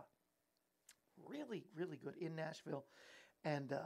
[1.25, 2.85] Really, really good in Nashville,
[3.43, 3.79] and uh,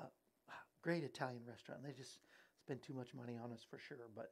[0.82, 1.84] great Italian restaurant.
[1.84, 2.20] They just
[2.66, 4.32] spend too much money on us for sure, but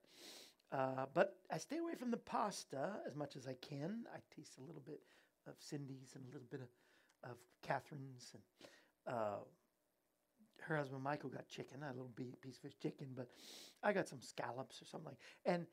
[0.71, 4.05] uh, but I stay away from the pasta as much as I can.
[4.13, 5.01] I taste a little bit
[5.47, 8.43] of Cindy's and a little bit of, of Catherine's and.
[9.15, 9.43] Uh,
[10.61, 12.09] her husband Michael got chicken, a little
[12.41, 13.27] piece of chicken, but
[13.83, 15.17] I got some scallops or something like.
[15.45, 15.65] And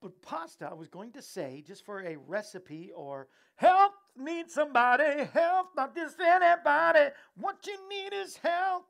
[0.00, 5.24] but pasta, I was going to say, just for a recipe or help, need somebody,
[5.32, 7.10] help, not just anybody.
[7.36, 8.86] What you need is help.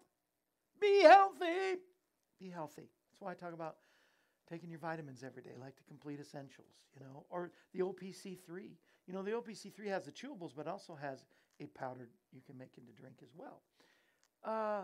[0.80, 1.80] Be healthy.
[2.38, 2.88] Be healthy.
[3.10, 3.76] That's why I talk about
[4.48, 8.70] taking your vitamins every day, like the complete essentials, you know, or the OPC3.
[9.06, 11.24] You know, the OPC3 has the chewables, but also has
[11.60, 13.60] a powder you can make into drink as well.
[14.44, 14.82] Uh,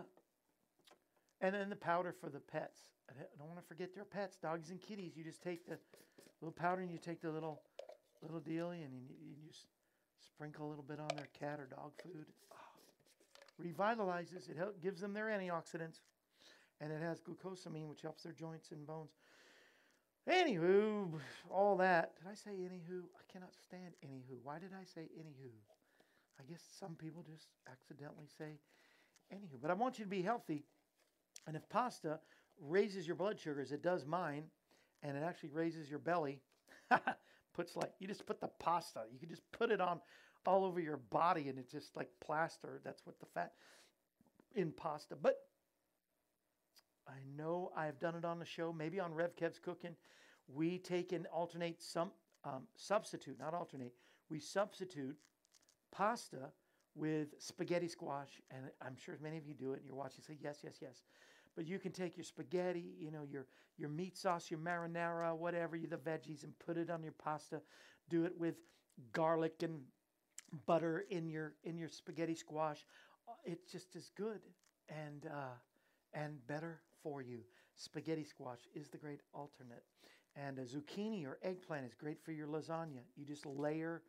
[1.41, 2.79] and then the powder for the pets.
[3.09, 5.13] I don't want to forget their pets, dogs and kitties.
[5.17, 5.77] You just take the
[6.39, 7.61] little powder and you take the little
[8.21, 9.65] little dealie and you, you just
[10.23, 12.25] sprinkle a little bit on their cat or dog food.
[12.53, 14.49] Oh, revitalizes.
[14.49, 15.99] It help, gives them their antioxidants,
[16.81, 19.11] and it has glucosamine, which helps their joints and bones.
[20.29, 21.09] Anywho,
[21.49, 22.13] all that.
[22.17, 23.01] Did I say anywho?
[23.15, 24.37] I cannot stand anywho.
[24.43, 25.51] Why did I say anywho?
[26.39, 28.59] I guess some people just accidentally say
[29.33, 29.61] anywho.
[29.61, 30.63] But I want you to be healthy.
[31.47, 32.19] And if pasta
[32.59, 34.43] raises your blood sugars, it does mine,
[35.03, 36.39] and it actually raises your belly.
[37.53, 39.01] Puts like you just put the pasta.
[39.11, 39.99] You can just put it on
[40.45, 42.79] all over your body, and it's just like plaster.
[42.83, 43.53] That's what the fat
[44.55, 45.15] in pasta.
[45.21, 45.37] But
[47.11, 49.95] I know I've done it on the show, maybe on Rev Kev's Cooking.
[50.47, 52.11] We take and alternate some
[52.43, 53.93] um, substitute, not alternate.
[54.29, 55.17] We substitute
[55.91, 56.51] pasta
[56.95, 59.77] with spaghetti squash, and I'm sure many of you do it.
[59.77, 61.03] And you're watching, say yes, yes, yes.
[61.55, 63.47] But you can take your spaghetti, you know, your
[63.77, 67.61] your meat sauce, your marinara, whatever, the veggies, and put it on your pasta.
[68.09, 68.55] Do it with
[69.13, 69.81] garlic and
[70.65, 72.85] butter in your in your spaghetti squash.
[73.43, 74.41] It's just as good
[74.89, 75.55] and uh,
[76.13, 77.39] and better for you.
[77.75, 79.83] Spaghetti squash is the great alternate.
[80.35, 83.01] And a zucchini or eggplant is great for your lasagna.
[83.15, 84.01] You just layer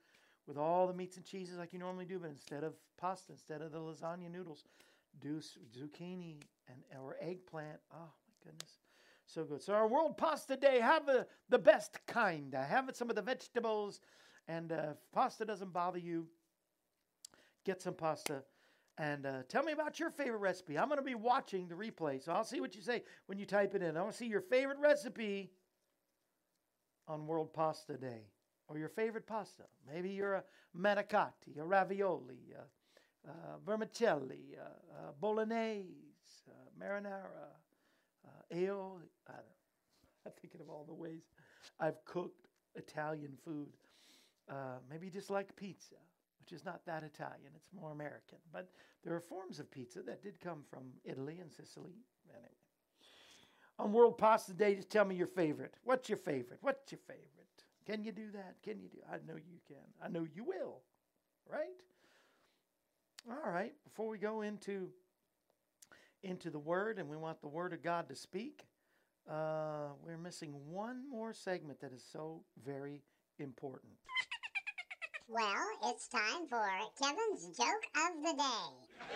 [0.47, 3.63] with all the meats and cheeses like you normally do, but instead of pasta, instead
[3.63, 4.65] of the lasagna noodles,
[5.21, 5.41] do
[5.77, 7.79] zucchini and or eggplant.
[7.93, 8.79] Oh my goodness,
[9.27, 9.63] so good.
[9.63, 12.55] So our World Pasta Day, have a, the best kind.
[12.55, 14.01] Have some of the vegetables,
[14.49, 16.27] and uh, if pasta doesn't bother you,
[17.65, 18.43] get some pasta.
[18.99, 20.79] And uh, tell me about your favorite recipe.
[20.79, 23.47] I'm going to be watching the replay, so I'll see what you say when you
[23.47, 23.97] type it in.
[23.97, 25.51] I want to see your favorite recipe
[27.09, 28.27] on World Pasta Day
[28.69, 29.65] or your favorite pasta.
[29.93, 30.45] Maybe you're a
[30.77, 35.89] manicotti, a ravioli, a, a vermicelli, a, a bolognese,
[36.79, 37.53] marinara,
[38.53, 39.09] aioli.
[39.29, 39.47] I don't
[40.27, 41.23] I'm thinking of all the ways
[41.81, 43.69] I've cooked Italian food.
[44.49, 45.97] Uh, maybe you just like pizza,
[46.43, 48.39] which is not that Italian, it's more American.
[48.53, 48.69] But
[49.05, 51.95] there are forms of pizza that did come from Italy and Sicily.
[52.29, 52.49] Anyway.
[53.79, 55.75] On World Pasta Day, just tell me your favorite.
[55.85, 56.59] What's your favorite?
[56.61, 57.29] What's your favorite?
[57.87, 58.57] Can you do that?
[58.63, 58.99] Can you do?
[59.09, 59.77] I know you can.
[60.03, 60.81] I know you will.
[61.51, 61.77] Right?
[63.31, 63.73] All right.
[63.85, 64.89] Before we go into
[66.23, 68.67] into the Word, and we want the Word of God to speak,
[69.29, 73.03] uh, we're missing one more segment that is so very
[73.39, 73.93] important.
[75.29, 76.69] Well, it's time for
[77.01, 79.13] Kevin's joke of the day.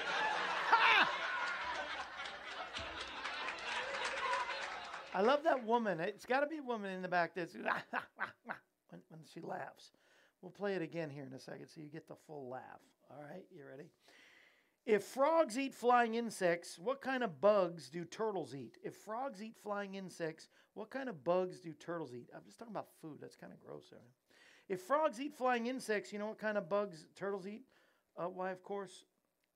[5.14, 6.00] I love that woman.
[6.00, 9.92] It's got to be a woman in the back that's when, when she laughs.
[10.42, 12.80] We'll play it again here in a second so you get the full laugh.
[13.10, 13.90] All right, you ready?
[14.84, 18.76] If frogs eat flying insects, what kind of bugs do turtles eat?
[18.84, 22.28] If frogs eat flying insects, what kind of bugs do turtles eat?
[22.34, 23.18] I'm just talking about food.
[23.20, 23.86] That's kind of gross.
[23.90, 24.02] Right?
[24.68, 27.62] If frogs eat flying insects, you know what kind of bugs turtles eat?
[28.16, 29.04] Uh, why, of course,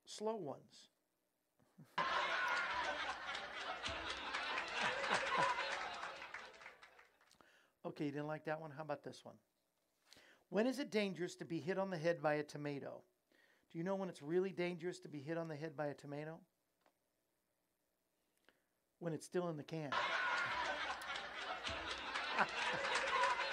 [0.04, 0.88] slow ones.
[7.86, 8.70] Okay, you didn't like that one?
[8.70, 9.34] How about this one?
[10.50, 13.00] When is it dangerous to be hit on the head by a tomato?
[13.72, 15.94] Do you know when it's really dangerous to be hit on the head by a
[15.94, 16.38] tomato?
[18.98, 19.90] When it's still in the can.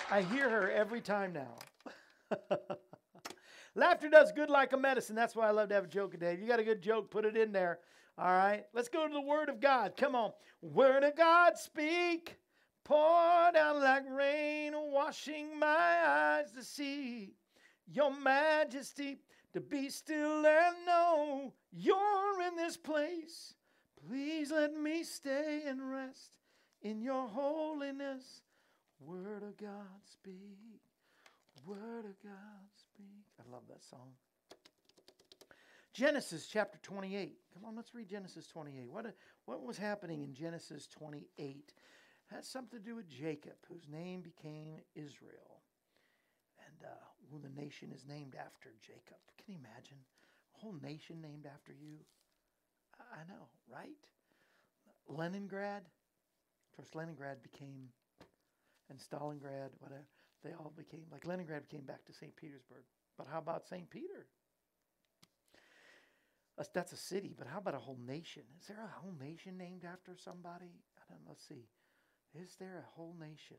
[0.09, 2.37] I hear her every time now.
[3.75, 5.15] Laughter does good like a medicine.
[5.15, 6.33] That's why I love to have a joke a day.
[6.33, 7.79] If you got a good joke, put it in there.
[8.17, 8.63] All right.
[8.73, 9.93] Let's go to the Word of God.
[9.97, 10.31] Come on.
[10.61, 12.37] Word of God, speak.
[12.85, 17.33] Pour down like rain, washing my eyes to see
[17.85, 19.17] your majesty,
[19.51, 23.55] to be still and know you're in this place.
[24.07, 26.31] Please let me stay and rest
[26.81, 28.41] in your holiness.
[28.99, 30.81] Word of God speak.
[31.65, 33.25] Word of God speak.
[33.39, 34.13] I love that song.
[35.93, 37.37] Genesis chapter 28.
[37.53, 38.89] Come on, let's read Genesis 28.
[38.91, 41.27] What, what was happening in Genesis 28?
[41.39, 41.73] It
[42.35, 45.63] has something to do with Jacob, whose name became Israel.
[46.59, 49.17] And uh, the nation is named after Jacob.
[49.37, 49.97] Can you imagine?
[50.55, 51.97] A whole nation named after you?
[52.99, 53.89] I know, right?
[55.07, 55.81] Leningrad.
[55.83, 57.89] Of course, Leningrad became,
[58.89, 60.05] and Stalingrad, whatever,
[60.43, 62.35] they all became, like Leningrad became back to St.
[62.35, 62.83] Petersburg.
[63.17, 63.89] But how about St.
[63.89, 64.27] Peter?
[66.57, 68.43] That's, that's a city, but how about a whole nation?
[68.59, 70.71] Is there a whole nation named after somebody?
[70.97, 71.29] I don't know.
[71.29, 71.67] Let's see.
[72.33, 73.57] Is there a whole nation?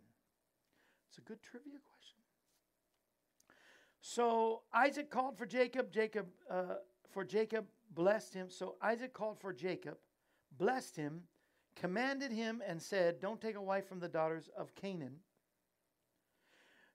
[1.08, 2.20] It's a good trivia question.
[4.00, 5.92] So Isaac called for Jacob.
[5.92, 6.76] Jacob, uh,
[7.10, 8.50] for Jacob, blessed him.
[8.50, 9.98] So Isaac called for Jacob,
[10.56, 11.22] blessed him,
[11.80, 15.16] commanded him, and said, Don't take a wife from the daughters of Canaan.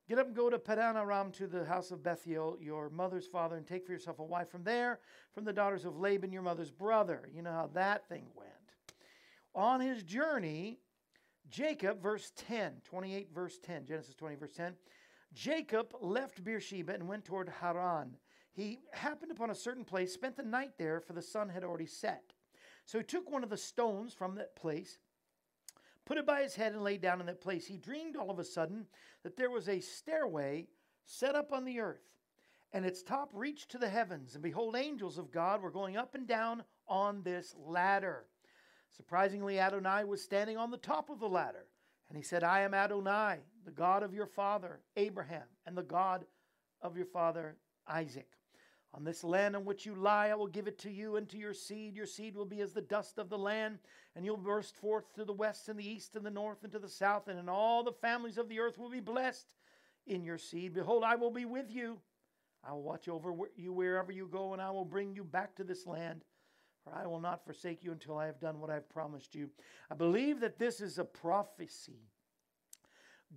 [0.09, 3.55] Get up and go to Padan Aram to the house of Bethuel, your mother's father,
[3.55, 4.99] and take for yourself a wife from there,
[5.33, 7.29] from the daughters of Laban, your mother's brother.
[7.33, 8.49] You know how that thing went.
[9.55, 10.79] On his journey,
[11.49, 14.73] Jacob, verse 10, 28, verse 10, Genesis 20, verse 10,
[15.33, 18.17] Jacob left Beersheba and went toward Haran.
[18.51, 21.85] He happened upon a certain place, spent the night there, for the sun had already
[21.85, 22.33] set.
[22.85, 24.97] So he took one of the stones from that place,
[26.05, 27.65] put it by his head, and lay down in that place.
[27.65, 28.87] He dreamed all of a sudden
[29.23, 30.67] that there was a stairway
[31.05, 32.03] set up on the earth,
[32.73, 34.33] and its top reached to the heavens.
[34.33, 38.25] And behold, angels of God were going up and down on this ladder.
[38.95, 41.65] Surprisingly, Adonai was standing on the top of the ladder.
[42.09, 46.25] And he said, I am Adonai, the God of your father Abraham, and the God
[46.81, 47.55] of your father
[47.87, 48.27] Isaac.
[48.95, 51.37] On this land on which you lie, I will give it to you and to
[51.37, 51.95] your seed.
[51.95, 53.79] Your seed will be as the dust of the land,
[54.15, 56.79] and you'll burst forth to the west and the east and the north and to
[56.79, 59.47] the south, and in all the families of the earth will be blessed
[60.05, 60.73] in your seed.
[60.73, 61.97] Behold, I will be with you.
[62.63, 65.63] I will watch over you wherever you go, and I will bring you back to
[65.63, 66.23] this land.
[66.83, 69.49] For I will not forsake you until I have done what I have promised you.
[69.89, 72.09] I believe that this is a prophecy.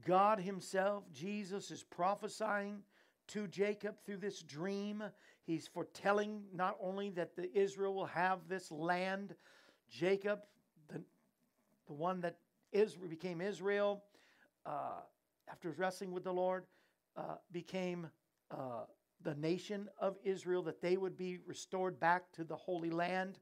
[0.04, 2.82] God Himself, Jesus, is prophesying
[3.28, 5.02] to Jacob through this dream.
[5.46, 9.36] He's foretelling not only that the Israel will have this land,
[9.88, 10.40] Jacob,
[10.88, 11.00] the,
[11.86, 12.38] the one that
[12.72, 14.02] Israel became Israel
[14.66, 15.00] uh,
[15.48, 16.64] after wrestling with the Lord,
[17.16, 18.08] uh, became
[18.50, 18.86] uh,
[19.22, 23.38] the nation of Israel, that they would be restored back to the Holy Land.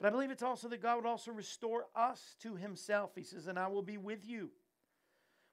[0.00, 3.12] But I believe it's also that God would also restore us to Himself.
[3.14, 4.50] He says, And I will be with you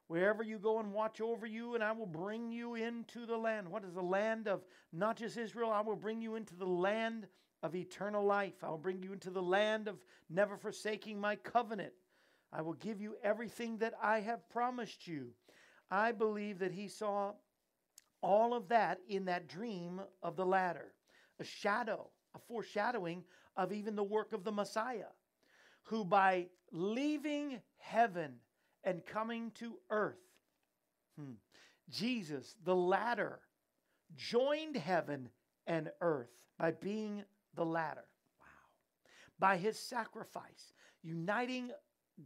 [0.08, 3.68] wherever you go and watch over you, and I will bring you into the land.
[3.68, 5.70] What is the land of not just Israel?
[5.70, 7.26] I will bring you into the land
[7.62, 8.62] of eternal life.
[8.62, 9.96] I will bring you into the land of
[10.30, 11.92] never forsaking my covenant.
[12.52, 15.32] I will give you everything that I have promised you.
[15.90, 17.32] I believe that he saw
[18.22, 20.94] all of that in that dream of the ladder,
[21.38, 23.24] a shadow, a foreshadowing
[23.56, 25.12] of even the work of the Messiah,
[25.84, 28.34] who by leaving heaven
[28.86, 30.22] and coming to earth.
[31.18, 31.32] Hmm.
[31.90, 33.40] Jesus, the ladder,
[34.16, 35.28] joined heaven
[35.66, 37.24] and earth by being
[37.54, 38.04] the ladder.
[38.40, 38.46] Wow.
[39.38, 40.72] By his sacrifice,
[41.02, 41.70] uniting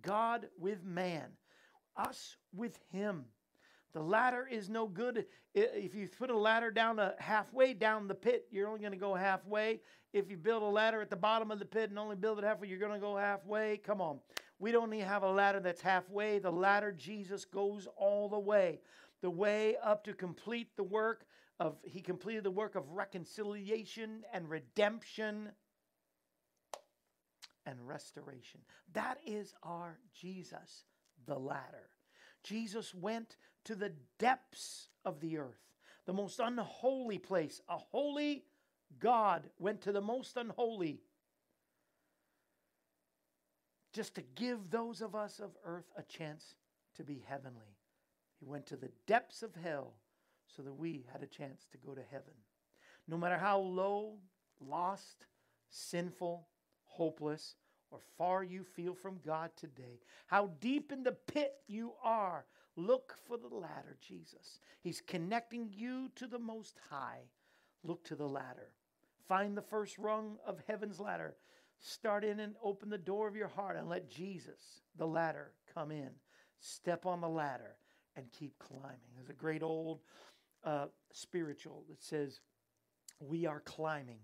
[0.03, 1.31] God with man,
[1.97, 3.25] us with him.
[3.93, 5.27] The ladder is no good.
[5.53, 8.99] If you put a ladder down a halfway down the pit, you're only going to
[8.99, 9.81] go halfway.
[10.13, 12.45] If you build a ladder at the bottom of the pit and only build it
[12.45, 13.79] halfway, you're going to go halfway.
[13.79, 14.21] Come on.
[14.61, 16.39] We don't need to have a ladder that's halfway.
[16.39, 18.81] The ladder, Jesus, goes all the way.
[19.23, 21.25] The way up to complete the work
[21.59, 25.49] of, he completed the work of reconciliation and redemption
[27.65, 28.61] and restoration.
[28.93, 30.85] That is our Jesus,
[31.27, 31.89] the ladder.
[32.43, 35.73] Jesus went to the depths of the earth,
[36.05, 37.63] the most unholy place.
[37.69, 38.45] A holy
[38.99, 41.01] God went to the most unholy
[43.93, 46.55] just to give those of us of earth a chance
[46.97, 47.77] to be heavenly.
[48.39, 49.95] He went to the depths of hell
[50.47, 52.35] so that we had a chance to go to heaven.
[53.07, 54.19] No matter how low,
[54.61, 55.27] lost,
[55.71, 56.47] sinful,
[56.85, 57.57] hopeless,
[57.91, 63.17] or far you feel from God today, how deep in the pit you are, look
[63.27, 64.61] for the ladder, Jesus.
[64.81, 67.23] He's connecting you to the Most High.
[67.83, 68.73] Look to the ladder.
[69.27, 71.35] Find the first rung of heaven's ladder.
[71.81, 75.91] Start in and open the door of your heart and let Jesus, the ladder, come
[75.91, 76.11] in.
[76.61, 77.77] Step on the ladder
[78.17, 78.99] and keep climbing.
[79.15, 80.01] There's a great old
[80.63, 82.41] uh, spiritual that says,
[83.19, 84.21] We are climbing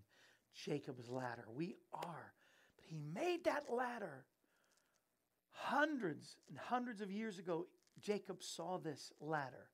[0.54, 1.46] Jacob's ladder.
[1.54, 2.34] We are.
[2.76, 4.26] But he made that ladder
[5.50, 7.66] hundreds and hundreds of years ago
[7.98, 9.70] Jacob saw this ladder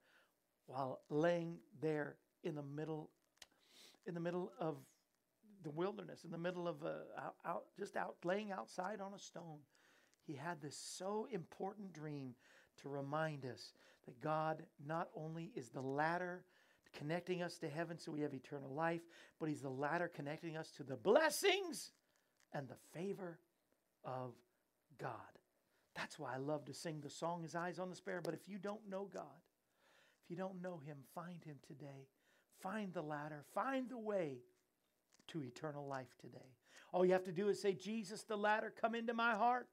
[0.66, 3.10] while laying there in the middle
[4.06, 4.76] in the middle of
[5.62, 7.02] the wilderness, in the middle of a,
[7.46, 9.58] out, just out laying outside on a stone.
[10.26, 12.34] He had this so important dream
[12.82, 13.72] to remind us
[14.06, 16.44] that God not only is the ladder
[16.96, 19.02] connecting us to heaven so we have eternal life,
[19.38, 21.92] but He's the ladder connecting us to the blessings
[22.52, 23.38] and the favor
[24.04, 24.32] of
[24.98, 25.10] God.
[25.94, 28.22] That's why I love to sing the song His Eyes on the Sparrow.
[28.22, 29.24] But if you don't know God,
[30.24, 32.08] if you don't know Him, find Him today.
[32.60, 34.38] Find the ladder, find the way
[35.32, 36.56] to eternal life today.
[36.92, 39.68] All you have to do is say, Jesus, the ladder, come into my heart.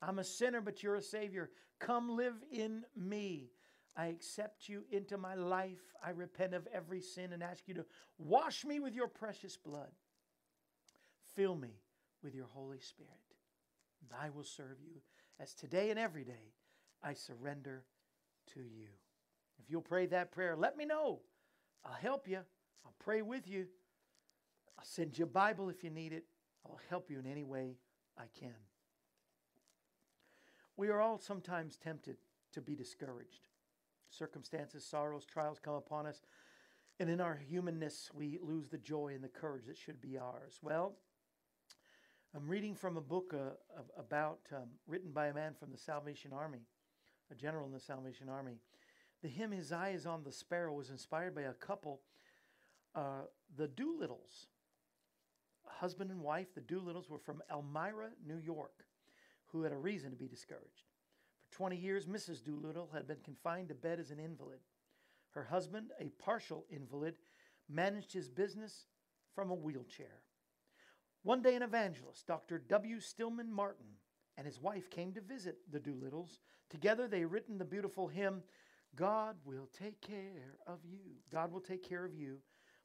[0.00, 1.50] I'm a sinner, but you're a Savior.
[1.78, 3.50] Come live in me.
[3.96, 5.94] I accept you into my life.
[6.04, 7.86] I repent of every sin and ask you to
[8.18, 9.90] wash me with your precious blood.
[11.34, 11.80] Fill me
[12.22, 13.10] with your Holy Spirit.
[14.20, 15.00] I will serve you
[15.40, 16.54] as today and every day
[17.02, 17.84] I surrender
[18.54, 18.88] to you.
[19.58, 21.20] If you'll pray that prayer, let me know.
[21.84, 22.38] I'll help you.
[22.84, 23.66] I'll pray with you.
[24.78, 26.24] I'll send you a Bible if you need it.
[26.66, 27.76] I'll help you in any way
[28.16, 28.54] I can.
[30.76, 32.16] We are all sometimes tempted
[32.52, 33.48] to be discouraged.
[34.08, 36.22] Circumstances, sorrows, trials come upon us,
[37.00, 40.58] and in our humanness, we lose the joy and the courage that should be ours.
[40.62, 40.94] Well,
[42.34, 46.32] I'm reading from a book uh, about, um, written by a man from the Salvation
[46.32, 46.62] Army,
[47.30, 48.58] a general in the Salvation Army.
[49.22, 52.00] The hymn His Eye is on the Sparrow was inspired by a couple,
[52.94, 53.22] uh,
[53.56, 54.46] the Doolittles.
[55.66, 58.84] Husband and wife, the Doolittles, were from Elmira, New York
[59.52, 60.88] who had a reason to be discouraged.
[61.50, 62.42] For 20 years, Mrs.
[62.42, 64.60] Doolittle had been confined to bed as an invalid.
[65.32, 67.14] Her husband, a partial invalid,
[67.68, 68.86] managed his business
[69.34, 70.20] from a wheelchair.
[71.22, 72.58] One day, an evangelist, Dr.
[72.58, 72.98] W.
[72.98, 73.86] Stillman Martin,
[74.36, 76.40] and his wife came to visit the Doolittles.
[76.70, 78.42] Together, they written the beautiful hymn,
[78.96, 81.16] God will take care of you.
[81.30, 82.38] God will take care of you,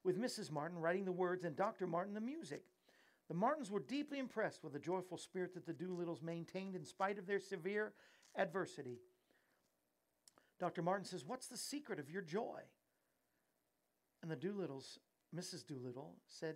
[0.03, 0.51] with Mrs.
[0.51, 1.87] Martin writing the words and Dr.
[1.87, 2.63] Martin the music.
[3.27, 7.19] The Martins were deeply impressed with the joyful spirit that the Doolittles maintained in spite
[7.19, 7.93] of their severe
[8.37, 8.99] adversity.
[10.59, 10.81] Dr.
[10.81, 12.61] Martin says, What's the secret of your joy?
[14.21, 14.99] And the Doolittles,
[15.35, 15.65] Mrs.
[15.65, 16.55] Doolittle, said,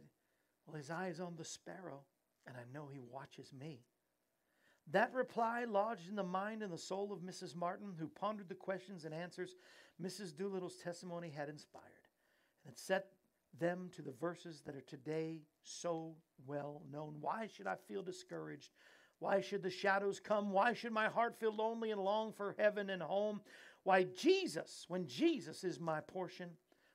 [0.66, 2.02] Well, his eye is on the sparrow,
[2.48, 3.82] and I know he watches me.
[4.90, 7.56] That reply lodged in the mind and the soul of Mrs.
[7.56, 9.56] Martin, who pondered the questions and answers
[10.02, 10.36] Mrs.
[10.36, 11.86] Doolittle's testimony had inspired.
[12.66, 13.08] And it set
[13.60, 17.16] them to the verses that are today so well known.
[17.20, 18.72] Why should I feel discouraged?
[19.20, 20.52] Why should the shadows come?
[20.52, 23.42] Why should my heart feel lonely and long for heaven and home?
[23.84, 26.50] Why, Jesus, when Jesus is my portion,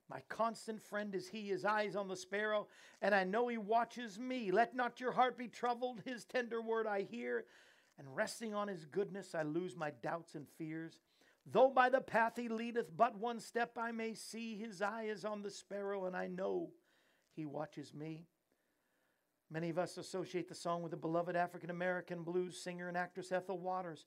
[0.08, 2.68] my constant friend is He, His eyes on the sparrow,
[3.02, 4.50] and I know He watches me.
[4.50, 7.44] Let not your heart be troubled, His tender word I hear,
[7.98, 11.00] and resting on His goodness, I lose my doubts and fears.
[11.50, 15.24] Though by the path he leadeth but one step I may see, his eye is
[15.24, 16.70] on the sparrow, and I know
[17.34, 18.26] he watches me.
[19.48, 23.30] Many of us associate the song with the beloved African American blues singer and actress
[23.30, 24.06] Ethel Waters.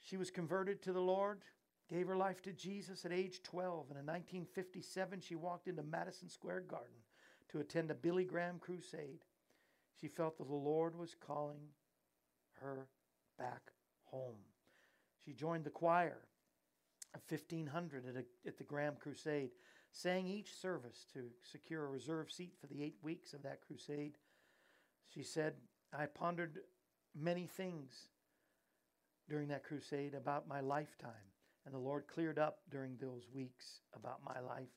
[0.00, 1.42] She was converted to the Lord,
[1.90, 6.28] gave her life to Jesus at age 12, and in 1957 she walked into Madison
[6.28, 7.02] Square Garden
[7.48, 9.24] to attend a Billy Graham crusade.
[10.00, 11.70] She felt that the Lord was calling
[12.60, 12.86] her
[13.40, 13.72] back
[14.04, 14.44] home.
[15.24, 16.27] She joined the choir
[17.28, 19.50] 1500 at, a, at the Graham Crusade,
[19.90, 24.18] sang each service to secure a reserve seat for the eight weeks of that crusade.
[25.08, 25.54] She said,
[25.92, 26.58] I pondered
[27.14, 28.08] many things
[29.28, 31.12] during that crusade about my lifetime,
[31.64, 34.68] and the Lord cleared up during those weeks about my life.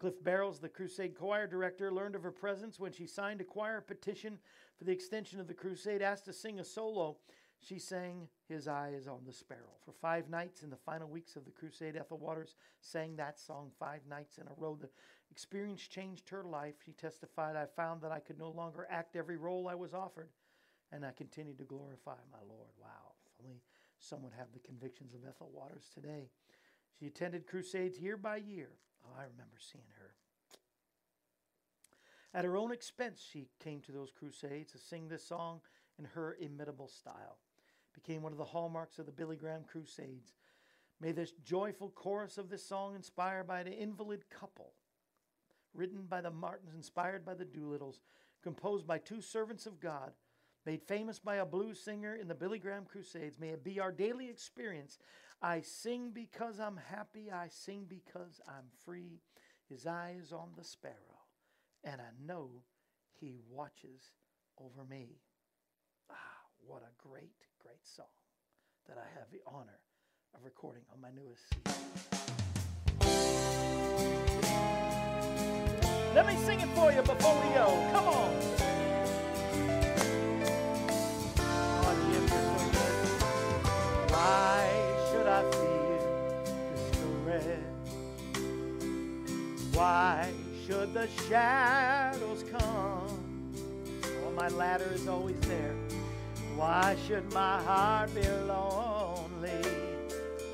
[0.00, 3.80] Cliff Barrows, the crusade choir director, learned of her presence when she signed a choir
[3.80, 4.38] petition
[4.76, 7.16] for the extension of the crusade, asked to sing a solo
[7.66, 9.78] she sang His Eye is on the Sparrow.
[9.84, 13.70] For five nights in the final weeks of the crusade, Ethel Waters sang that song
[13.78, 14.76] five nights in a row.
[14.80, 14.90] The
[15.30, 16.74] experience changed her life.
[16.84, 20.28] She testified, I found that I could no longer act every role I was offered,
[20.92, 22.70] and I continued to glorify my Lord.
[22.80, 23.62] Wow, if only
[23.98, 26.28] someone have the convictions of Ethel Waters today.
[26.98, 28.70] She attended crusades year by year.
[29.04, 30.14] Oh, I remember seeing her.
[32.34, 35.60] At her own expense, she came to those crusades to sing this song
[35.98, 37.38] in her imitable style
[37.94, 40.34] became one of the hallmarks of the Billy Graham Crusades.
[41.00, 44.72] May this joyful chorus of this song, inspired by an invalid couple,
[45.72, 48.00] written by the Martins, inspired by the Doolittles,
[48.42, 50.12] composed by two servants of God,
[50.66, 53.92] made famous by a blues singer in the Billy Graham Crusades, may it be our
[53.92, 54.98] daily experience.
[55.42, 59.20] I sing because I'm happy, I sing because I'm free.
[59.68, 60.94] His eye is on the sparrow,
[61.82, 62.62] and I know
[63.12, 64.12] he watches
[64.58, 65.20] over me.
[66.10, 66.14] Ah,
[66.66, 68.04] what a great great song
[68.86, 69.80] that I have the honor
[70.34, 71.70] of recording on my newest CD.
[76.14, 77.88] Let me sing it for you before we go.
[77.92, 78.34] Come on.
[84.12, 84.68] Why
[85.10, 86.00] should I feel
[86.76, 87.64] discouraged?
[89.74, 90.30] Why
[90.66, 93.54] should the shadows come?
[94.26, 95.74] Oh, my ladder is always there.
[96.56, 99.60] Why should my heart be lonely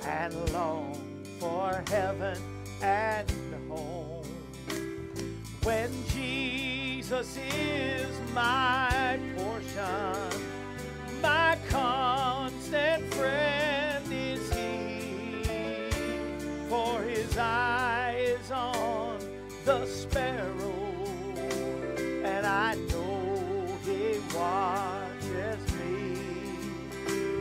[0.03, 0.94] and long
[1.38, 2.38] for heaven
[2.80, 3.30] and
[3.68, 4.24] home?
[5.62, 10.42] When Jesus is my portion,
[11.20, 15.90] my constant friend is He,
[16.70, 19.18] for His eye is on
[19.66, 21.05] the sparrow,
[22.24, 24.89] and I know He watches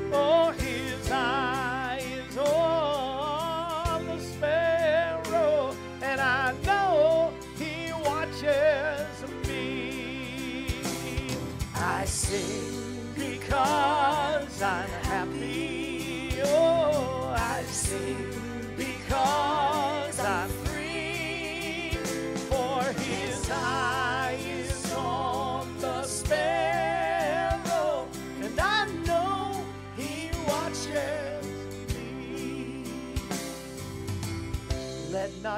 [0.10, 10.68] His eye is on the sparrow, and I know He watches me.
[11.76, 16.41] I sing because I'm happy.
[16.43, 18.34] Oh, I sing
[18.76, 19.49] because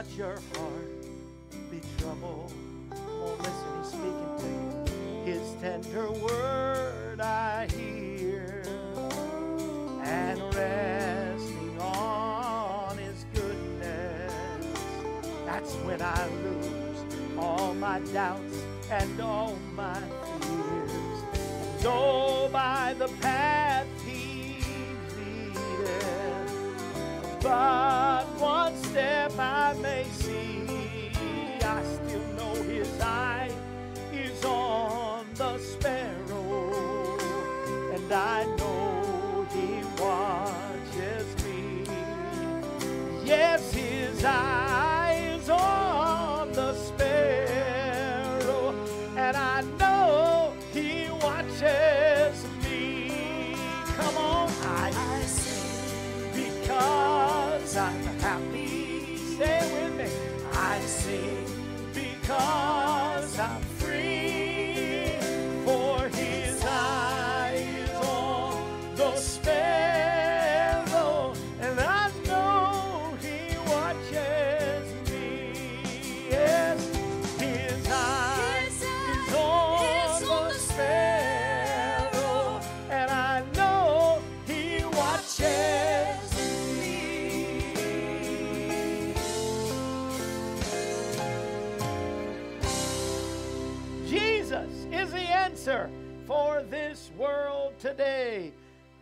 [0.01, 1.05] not your heart
[1.69, 2.51] be troubled.
[2.91, 5.33] Oh, listen, he's speaking to you.
[5.33, 8.63] His tender word I hear,
[10.03, 14.33] and resting on his goodness.
[15.45, 18.57] That's when I lose all my doubts
[18.89, 20.01] and all my
[20.39, 21.23] fears.
[21.43, 23.50] And go by the path
[27.41, 31.09] But one step I may see,
[31.63, 33.49] I still know his eye
[34.13, 37.17] is on the sparrow,
[37.95, 41.85] and I know he watches me.
[43.25, 44.70] Yes, his eye
[97.81, 98.53] today.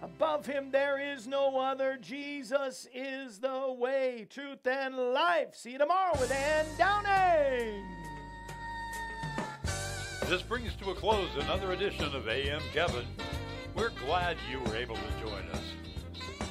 [0.01, 1.97] Above him there is no other.
[2.01, 5.53] Jesus is the way, truth, and life.
[5.53, 7.83] See you tomorrow with Ann Downing.
[10.27, 13.05] This brings to a close another edition of AM Kevin.
[13.75, 15.61] We're glad you were able to join us.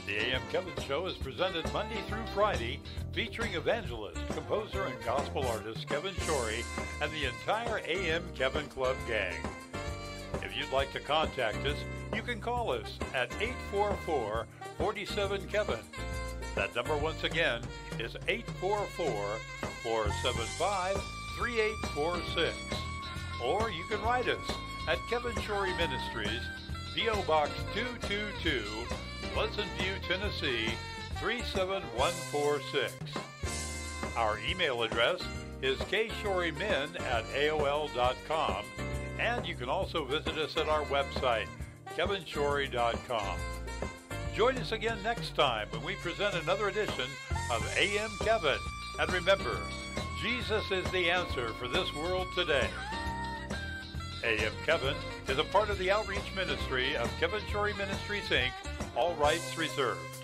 [0.06, 2.80] The AM Kevin Show is presented Monday through Friday,
[3.12, 6.64] featuring evangelist, composer, and gospel artist Kevin Shorey
[7.00, 9.36] and the entire AM Kevin Club gang.
[10.48, 11.76] If you'd like to contact us,
[12.14, 14.46] you can call us at 844
[14.78, 15.80] 47 Kevin.
[16.54, 17.60] That number, once again,
[17.98, 19.36] is 844
[19.82, 20.94] 475
[21.36, 22.56] 3846.
[23.44, 24.50] Or you can write us
[24.88, 26.40] at Kevin Shorey Ministries,
[26.94, 27.22] P.O.
[27.22, 28.64] Box 222,
[29.34, 30.72] Pleasant View, Tennessee
[31.20, 32.94] 37146.
[34.16, 35.20] Our email address
[35.60, 38.64] is kshorymen at AOL.com,
[39.18, 41.46] and you can also visit us at our website,
[41.96, 43.38] kevinshorey.com.
[44.34, 47.06] Join us again next time when we present another edition
[47.52, 48.58] of AM Kevin.
[49.00, 49.56] And remember,
[50.22, 52.68] Jesus is the answer for this world today.
[54.24, 54.94] AM Kevin
[55.28, 58.52] is a part of the outreach ministry of Kevin Shorey Ministries, Inc.,
[58.96, 60.17] all rights reserved.